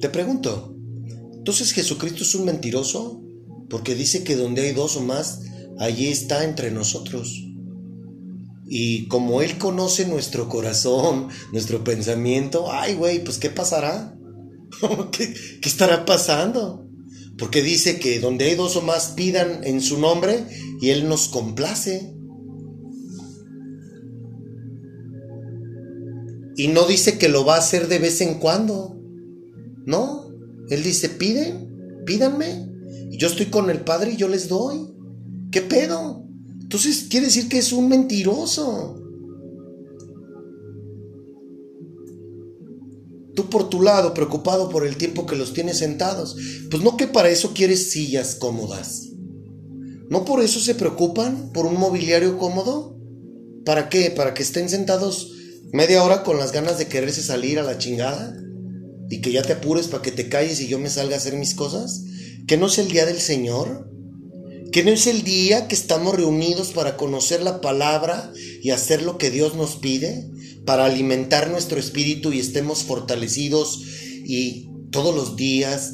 [0.00, 0.76] Te pregunto,
[1.32, 3.22] ¿entonces Jesucristo es un mentiroso?
[3.70, 5.42] Porque dice que donde hay dos o más,
[5.78, 7.44] allí está entre nosotros.
[8.66, 14.16] Y como Él conoce nuestro corazón, nuestro pensamiento, ay güey, pues ¿qué pasará?
[15.12, 16.86] ¿Qué, ¿Qué estará pasando?
[17.38, 20.46] Porque dice que donde hay dos o más pidan en su nombre
[20.80, 22.14] y Él nos complace.
[26.56, 28.96] Y no dice que lo va a hacer de vez en cuando.
[29.84, 30.30] No,
[30.68, 32.68] Él dice, piden, pídanme.
[33.10, 34.91] Yo estoy con el Padre y yo les doy.
[35.52, 36.24] ¿Qué pedo?
[36.60, 38.98] Entonces quiere decir que es un mentiroso.
[43.34, 46.36] Tú por tu lado, preocupado por el tiempo que los tienes sentados.
[46.70, 49.10] Pues no que para eso quieres sillas cómodas.
[50.08, 51.52] ¿No por eso se preocupan?
[51.52, 52.98] ¿Por un mobiliario cómodo?
[53.66, 54.10] ¿Para qué?
[54.10, 55.32] ¿Para que estén sentados
[55.72, 58.34] media hora con las ganas de quererse salir a la chingada?
[59.10, 61.36] ¿Y que ya te apures para que te calles y yo me salga a hacer
[61.36, 62.04] mis cosas?
[62.46, 63.91] ¿Que no es el día del Señor?
[64.72, 69.18] ¿Que no es el día que estamos reunidos para conocer la palabra y hacer lo
[69.18, 70.30] que Dios nos pide?
[70.64, 73.82] Para alimentar nuestro espíritu y estemos fortalecidos
[74.24, 75.92] y todos los días,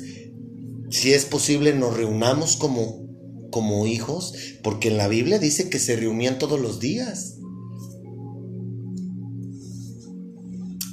[0.91, 3.05] si es posible, nos reunamos como,
[3.51, 7.39] como hijos, porque en la Biblia dice que se reunían todos los días.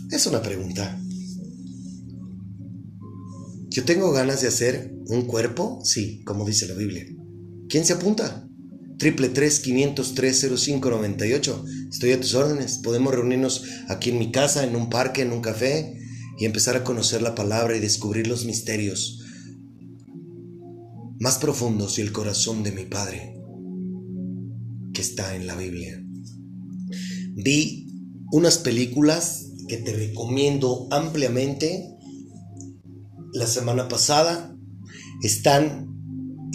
[0.09, 0.99] Es una pregunta.
[3.69, 7.05] Yo tengo ganas de hacer un cuerpo, sí, como dice la Biblia.
[7.69, 8.47] ¿Quién se apunta?
[8.97, 11.65] Triple tres quinientos tres cero cinco noventa y ocho.
[11.89, 12.77] Estoy a tus órdenes.
[12.77, 15.99] Podemos reunirnos aquí en mi casa, en un parque, en un café
[16.39, 19.21] y empezar a conocer la palabra y descubrir los misterios
[21.19, 23.37] más profundos y el corazón de mi Padre
[24.93, 26.01] que está en la Biblia.
[27.35, 27.87] Vi
[28.31, 31.89] unas películas que te recomiendo ampliamente
[33.33, 34.55] la semana pasada.
[35.21, 35.94] Están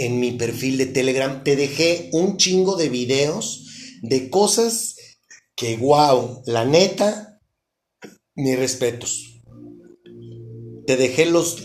[0.04, 1.42] en mi perfil de Telegram.
[1.44, 3.66] Te dejé un chingo de videos
[4.02, 4.96] de cosas
[5.54, 7.40] que, wow, la neta,
[8.34, 9.42] mis respetos.
[10.86, 11.62] Te dejé los...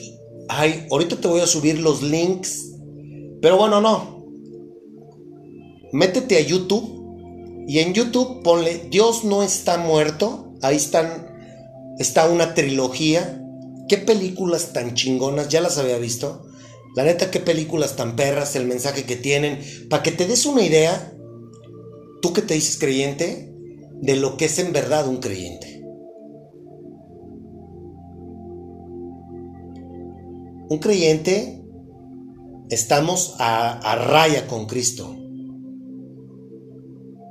[0.47, 2.71] Ay, ahorita te voy a subir los links.
[3.41, 4.27] Pero bueno, no.
[5.91, 6.93] Métete a YouTube.
[7.67, 10.53] Y en YouTube ponle Dios no está muerto.
[10.61, 11.33] Ahí están.
[11.97, 13.41] Está una trilogía
[13.87, 16.45] qué películas tan chingonas, ya las había visto.
[16.95, 19.59] La neta, qué películas tan perras, el mensaje que tienen.
[19.89, 21.13] Para que te des una idea,
[22.21, 23.53] tú que te dices creyente,
[24.01, 25.83] de lo que es en verdad un creyente.
[30.69, 31.61] Un creyente,
[32.69, 35.13] estamos a, a raya con Cristo.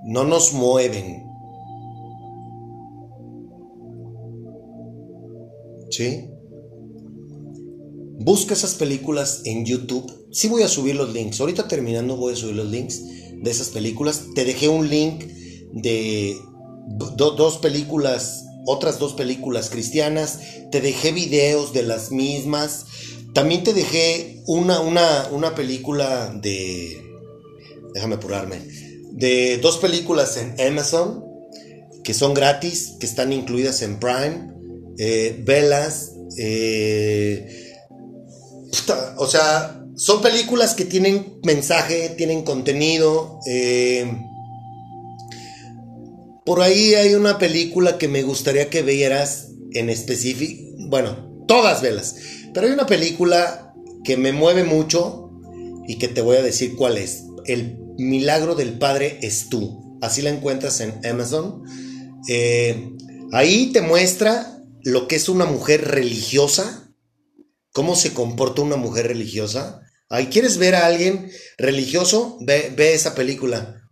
[0.04, 1.24] No nos mueven.
[5.90, 6.33] ¿Sí?
[8.18, 10.28] Busca esas películas en YouTube.
[10.32, 11.40] Sí voy a subir los links.
[11.40, 13.02] Ahorita terminando voy a subir los links
[13.42, 14.24] de esas películas.
[14.34, 15.24] Te dejé un link
[15.72, 16.36] de
[17.16, 20.38] do- dos películas, otras dos películas cristianas.
[20.70, 22.86] Te dejé videos de las mismas.
[23.34, 27.02] También te dejé una, una, una película de...
[27.94, 28.58] Déjame apurarme.
[29.12, 31.24] De dos películas en Amazon
[32.04, 34.52] que son gratis, que están incluidas en Prime.
[34.98, 36.12] Eh, velas.
[36.38, 37.72] eh,
[39.16, 43.40] O sea, son películas que tienen mensaje, tienen contenido.
[43.46, 44.10] eh,
[46.44, 50.62] por ahí hay una película que me gustaría que vieras en específico.
[50.88, 52.16] Bueno, todas velas.
[52.52, 53.74] Pero hay una película
[54.04, 55.24] que me mueve mucho,
[55.86, 57.24] y que te voy a decir cuál es.
[57.46, 59.98] El milagro del Padre es tú.
[60.00, 61.62] Así la encuentras en Amazon.
[62.28, 62.90] Eh,
[63.32, 66.83] ahí te muestra lo que es una mujer religiosa,
[67.74, 69.82] cómo se comporta una mujer religiosa.
[70.08, 73.90] Ahí quieres ver a alguien religioso, ve, ve esa película.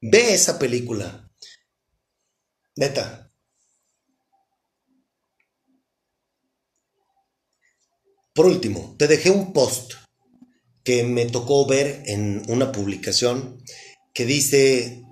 [0.00, 1.30] Ve esa película.
[2.76, 3.30] Neta.
[8.32, 9.92] Por último, te dejé un post
[10.82, 13.62] que me tocó ver en una publicación
[14.14, 15.04] que dice,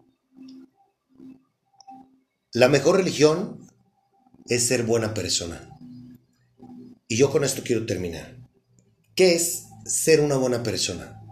[2.52, 3.68] la mejor religión
[4.46, 5.78] es ser buena persona.
[7.09, 8.36] Y yo con esto quiero terminar.
[9.14, 11.22] ¿Qué es ser una buena persona?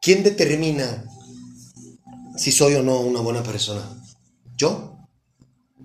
[0.00, 1.04] ¿Quién determina
[2.36, 3.86] si soy o no una buena persona?
[4.56, 4.96] ¿Yo?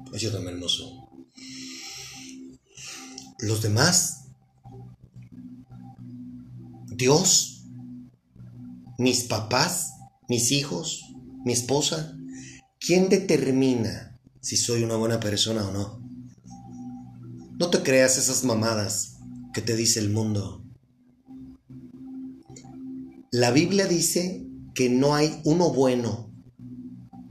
[0.10, 0.94] Pues yo también no soy.
[3.40, 4.30] ¿Los demás?
[6.88, 7.66] ¿Dios?
[8.98, 9.92] ¿Mis papás?
[10.30, 11.04] ¿Mis hijos?
[11.44, 12.18] ¿Mi esposa?
[12.80, 16.07] ¿Quién determina si soy una buena persona o no?
[17.60, 19.18] No te creas esas mamadas
[19.52, 20.64] que te dice el mundo.
[23.32, 24.46] La Biblia dice
[24.76, 26.32] que no hay uno bueno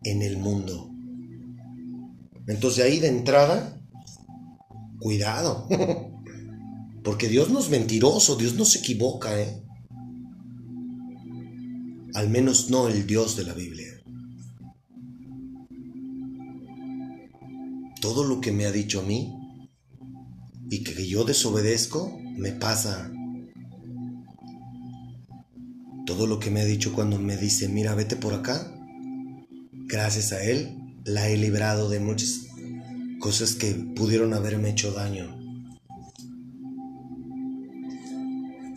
[0.02, 0.90] en el mundo.
[2.48, 3.80] Entonces ahí de entrada,
[4.98, 5.68] cuidado.
[7.04, 9.62] Porque Dios no es mentiroso, Dios no se equivoca, ¿eh?
[12.14, 13.92] Al menos no el Dios de la Biblia.
[18.00, 19.35] Todo lo que me ha dicho a mí
[20.70, 23.10] y que yo desobedezco, me pasa.
[26.06, 28.72] Todo lo que me ha dicho cuando me dice, mira, vete por acá,
[29.86, 32.46] gracias a Él, la he librado de muchas
[33.20, 35.36] cosas que pudieron haberme hecho daño.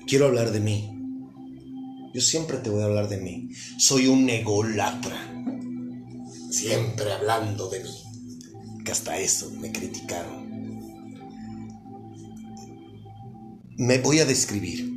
[0.07, 0.89] Quiero hablar de mí.
[2.15, 3.49] Yo siempre te voy a hablar de mí.
[3.77, 5.15] Soy un ególatra.
[6.49, 8.83] Siempre hablando de mí.
[8.83, 10.38] Que hasta eso me criticaron.
[13.79, 14.91] Me voy a describir.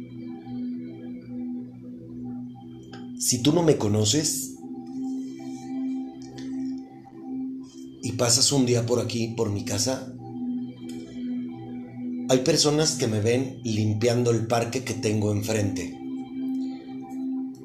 [3.16, 4.56] Si tú no me conoces
[8.02, 10.12] y pasas un día por aquí, por mi casa,
[12.28, 15.96] hay personas que me ven limpiando el parque que tengo enfrente.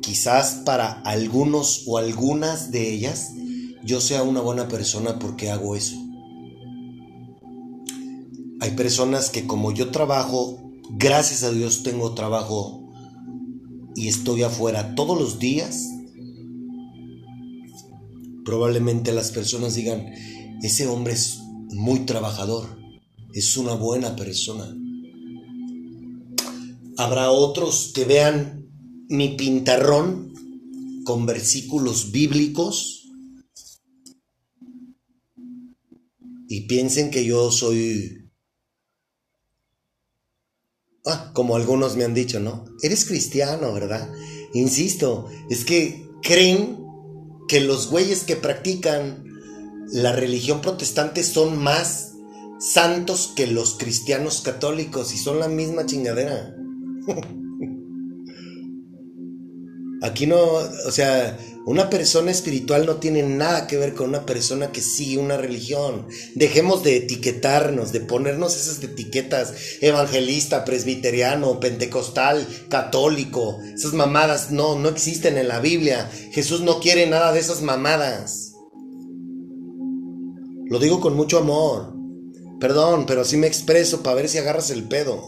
[0.04, 3.32] Quizás para algunos o algunas de ellas
[3.84, 5.96] yo sea una buena persona porque hago eso.
[8.60, 12.90] Hay personas que como yo trabajo, gracias a Dios tengo trabajo
[13.96, 15.88] y estoy afuera todos los días,
[18.46, 20.06] probablemente las personas digan,
[20.62, 21.40] ese hombre es
[21.72, 22.78] muy trabajador
[23.38, 24.76] es una buena persona.
[26.98, 28.68] Habrá otros que vean
[29.10, 30.34] mi pintarrón
[31.04, 33.08] con versículos bíblicos
[36.50, 38.27] y piensen que yo soy...
[41.08, 42.66] Ah, como algunos me han dicho, ¿no?
[42.82, 44.10] Eres cristiano, ¿verdad?
[44.54, 46.86] Insisto, es que creen
[47.48, 49.24] que los güeyes que practican
[49.92, 52.14] la religión protestante son más
[52.60, 56.56] santos que los cristianos católicos y son la misma chingadera.
[60.08, 64.72] Aquí no, o sea, una persona espiritual no tiene nada que ver con una persona
[64.72, 66.08] que sigue una religión.
[66.34, 73.60] Dejemos de etiquetarnos, de ponernos esas etiquetas, evangelista, presbiteriano, pentecostal, católico.
[73.76, 76.10] Esas mamadas no, no existen en la Biblia.
[76.32, 78.54] Jesús no quiere nada de esas mamadas.
[80.70, 81.94] Lo digo con mucho amor.
[82.62, 85.22] Perdón, pero así me expreso para ver si agarras el pedo.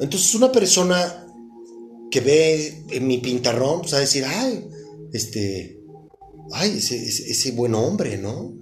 [0.00, 1.25] Entonces una persona
[2.10, 4.66] que ve en mi pintarrón, pues a decir, ay,
[5.12, 5.80] este,
[6.52, 8.54] ay, ese, ese, ese buen hombre, ¿no?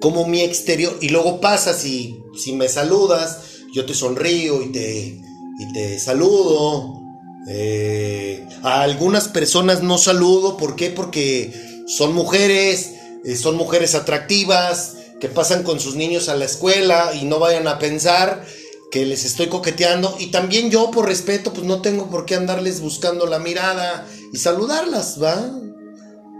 [0.00, 3.38] Como mi exterior, y luego pasa si, si me saludas,
[3.72, 5.20] yo te sonrío y te,
[5.58, 7.00] y te saludo.
[7.48, 10.90] Eh, a algunas personas no saludo, ¿por qué?
[10.90, 11.52] Porque
[11.86, 12.94] son mujeres,
[13.24, 17.68] eh, son mujeres atractivas, que pasan con sus niños a la escuela y no vayan
[17.68, 18.44] a pensar
[18.90, 20.16] que les estoy coqueteando.
[20.18, 24.38] Y también yo, por respeto, pues no tengo por qué andarles buscando la mirada y
[24.38, 25.50] saludarlas, ¿va?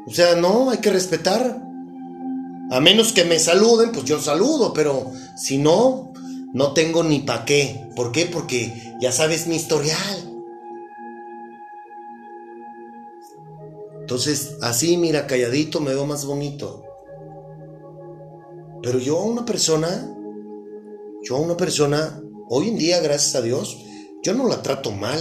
[0.06, 1.62] O sea, no, hay que respetar.
[2.70, 6.12] A menos que me saluden, pues yo saludo, pero si no,
[6.52, 7.88] no tengo ni pa' qué.
[7.96, 8.26] ¿Por qué?
[8.26, 10.30] Porque ya sabes mi historial.
[14.00, 16.84] Entonces, así, mira, calladito me veo más bonito.
[18.82, 20.16] Pero yo, una persona
[21.22, 22.20] Yo a una persona,
[22.52, 23.78] hoy en día, gracias a Dios,
[24.24, 25.18] yo no la trato mal.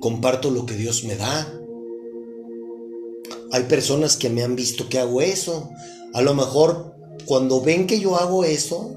[0.00, 1.48] Comparto lo que Dios me da.
[3.52, 5.70] Hay personas que me han visto que hago eso.
[6.12, 8.96] A lo mejor cuando ven que yo hago eso,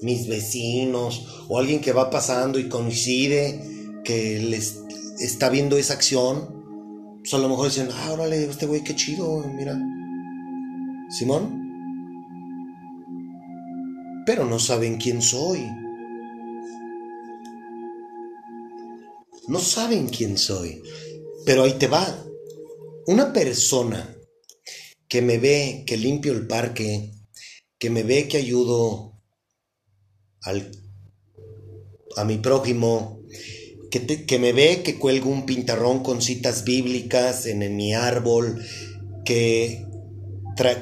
[0.00, 3.60] mis vecinos o alguien que va pasando y coincide
[4.04, 4.82] que les
[5.18, 9.44] está viendo esa acción, pues a lo mejor dicen, ah, órale, este güey qué chido,
[9.56, 9.76] mira.
[11.10, 11.57] Simón.
[14.28, 15.66] Pero no saben quién soy.
[19.46, 20.82] No saben quién soy.
[21.46, 22.26] Pero ahí te va.
[23.06, 24.14] Una persona
[25.08, 27.10] que me ve que limpio el parque,
[27.78, 29.18] que me ve que ayudo
[30.42, 30.72] al,
[32.16, 33.22] a mi prójimo,
[33.90, 38.62] que, que me ve que cuelgo un pintarrón con citas bíblicas en, en mi árbol,
[39.24, 39.86] que,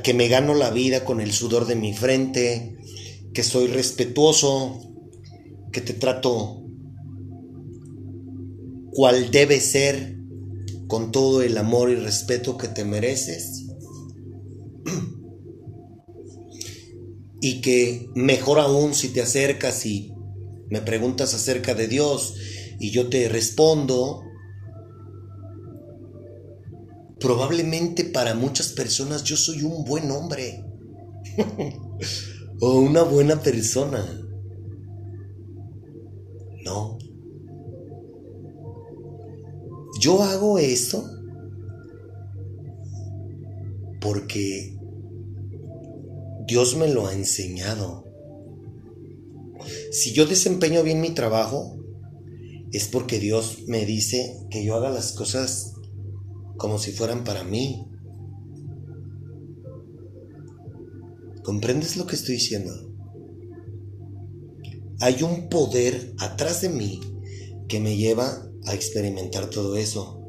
[0.02, 2.75] que me gano la vida con el sudor de mi frente,
[3.36, 4.80] que soy respetuoso,
[5.70, 6.64] que te trato
[8.92, 10.16] cual debe ser
[10.88, 13.66] con todo el amor y respeto que te mereces.
[17.42, 20.14] Y que mejor aún si te acercas y
[20.70, 22.36] me preguntas acerca de Dios
[22.80, 24.22] y yo te respondo,
[27.20, 30.64] probablemente para muchas personas yo soy un buen hombre
[32.60, 34.04] o una buena persona.
[36.64, 36.98] No.
[40.00, 41.08] Yo hago eso
[44.00, 44.76] porque
[46.46, 48.04] Dios me lo ha enseñado.
[49.90, 51.76] Si yo desempeño bien mi trabajo,
[52.72, 55.74] es porque Dios me dice que yo haga las cosas
[56.56, 57.85] como si fueran para mí.
[61.46, 62.72] ¿Comprendes lo que estoy diciendo?
[64.98, 67.00] Hay un poder atrás de mí
[67.68, 70.28] que me lleva a experimentar todo eso.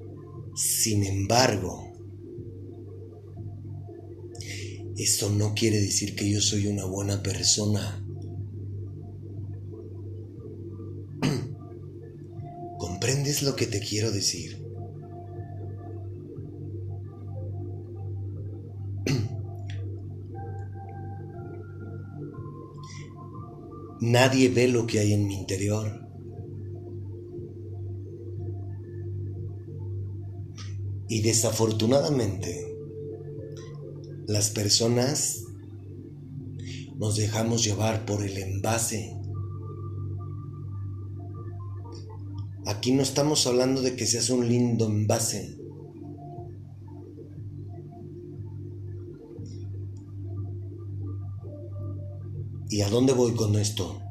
[0.56, 1.92] Sin embargo,
[4.96, 8.06] eso no quiere decir que yo soy una buena persona.
[12.78, 14.67] ¿Comprendes lo que te quiero decir?
[24.00, 26.08] Nadie ve lo que hay en mi interior.
[31.10, 32.76] Y desafortunadamente,
[34.28, 35.46] las personas
[36.98, 39.16] nos dejamos llevar por el envase.
[42.66, 45.58] Aquí no estamos hablando de que seas un lindo envase.
[52.70, 54.02] ¿Y a dónde voy con esto?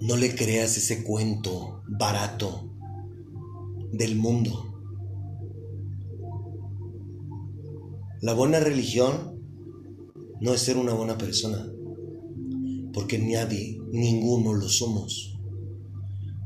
[0.00, 2.70] No le creas ese cuento barato
[3.90, 4.74] del mundo.
[8.20, 9.40] La buena religión
[10.40, 11.66] no es ser una buena persona,
[12.92, 15.38] porque nadie, ninguno lo somos.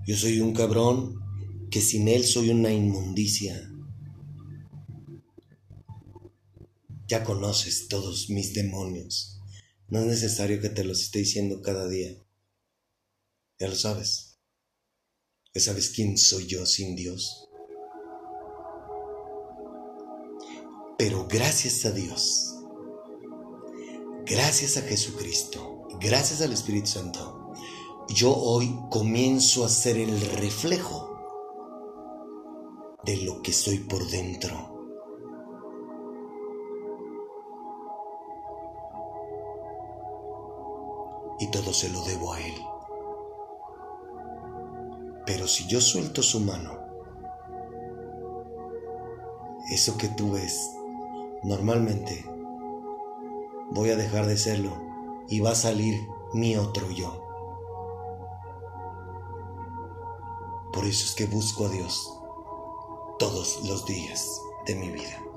[0.06, 1.16] Yo soy un cabrón
[1.70, 3.67] que sin él soy una inmundicia.
[7.08, 9.40] Ya conoces todos mis demonios.
[9.88, 12.14] No es necesario que te los esté diciendo cada día.
[13.58, 14.38] Ya lo sabes.
[15.54, 17.48] Ya sabes quién soy yo sin Dios.
[20.98, 22.56] Pero gracias a Dios,
[24.26, 27.52] gracias a Jesucristo, gracias al Espíritu Santo,
[28.08, 31.08] yo hoy comienzo a ser el reflejo
[33.04, 34.77] de lo que soy por dentro.
[41.40, 42.54] Y todo se lo debo a Él.
[45.26, 46.72] Pero si yo suelto su mano,
[49.70, 50.58] eso que tú ves,
[51.42, 52.24] normalmente
[53.70, 54.72] voy a dejar de serlo
[55.28, 57.24] y va a salir mi otro yo.
[60.72, 62.18] Por eso es que busco a Dios
[63.18, 65.27] todos los días de mi vida.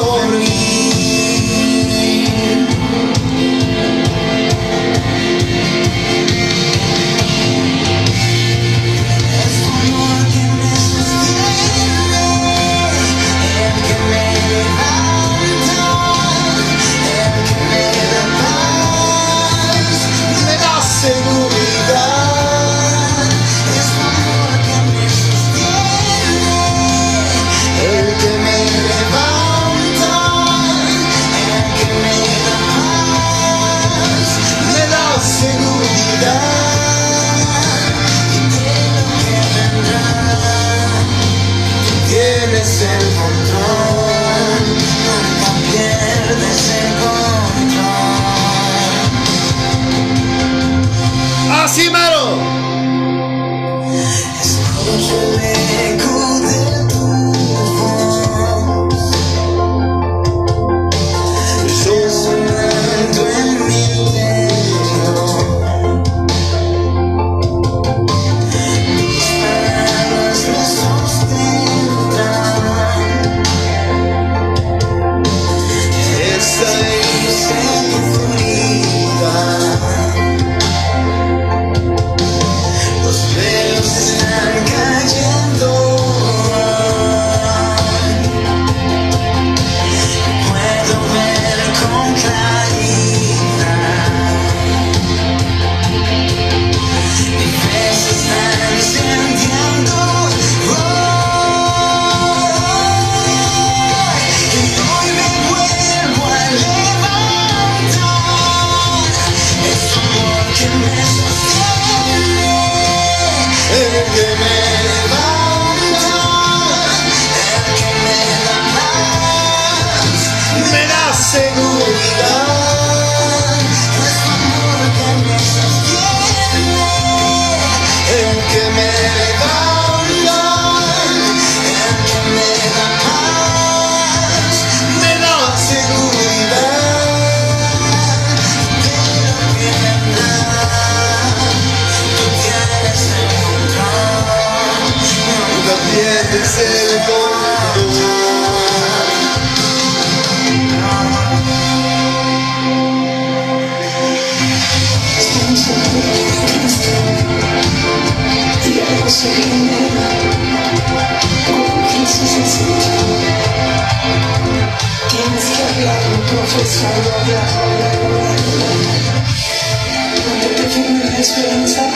[0.00, 0.47] story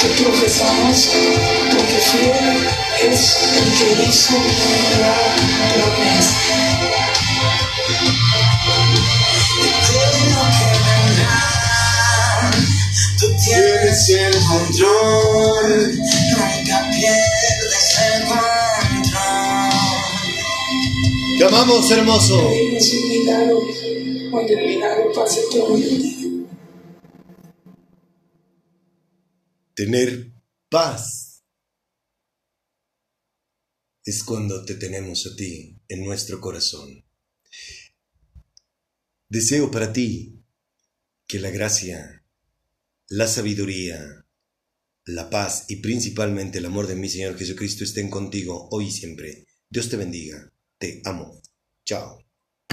[0.03, 1.11] que profesamos,
[1.71, 2.67] porque fiel
[3.09, 3.23] es
[3.55, 4.35] el que hizo
[5.01, 5.15] la
[5.75, 6.57] promesa.
[9.63, 10.71] Eterno que
[13.21, 19.23] tú tienes el control, nunca pierdes el control.
[21.39, 22.51] Te amamos, hermoso.
[22.51, 23.57] Es un milagro
[24.33, 26.22] cuando el milagro pase todo el día.
[29.83, 30.31] Tener
[30.69, 31.43] paz
[34.05, 37.05] es cuando te tenemos a ti en nuestro corazón.
[39.29, 40.41] Deseo para ti
[41.27, 42.25] que la gracia,
[43.09, 44.25] la sabiduría,
[45.05, 49.49] la paz y principalmente el amor de mi Señor Jesucristo estén contigo hoy y siempre.
[49.69, 50.53] Dios te bendiga.
[50.79, 51.43] Te amo.
[51.85, 52.22] Chao.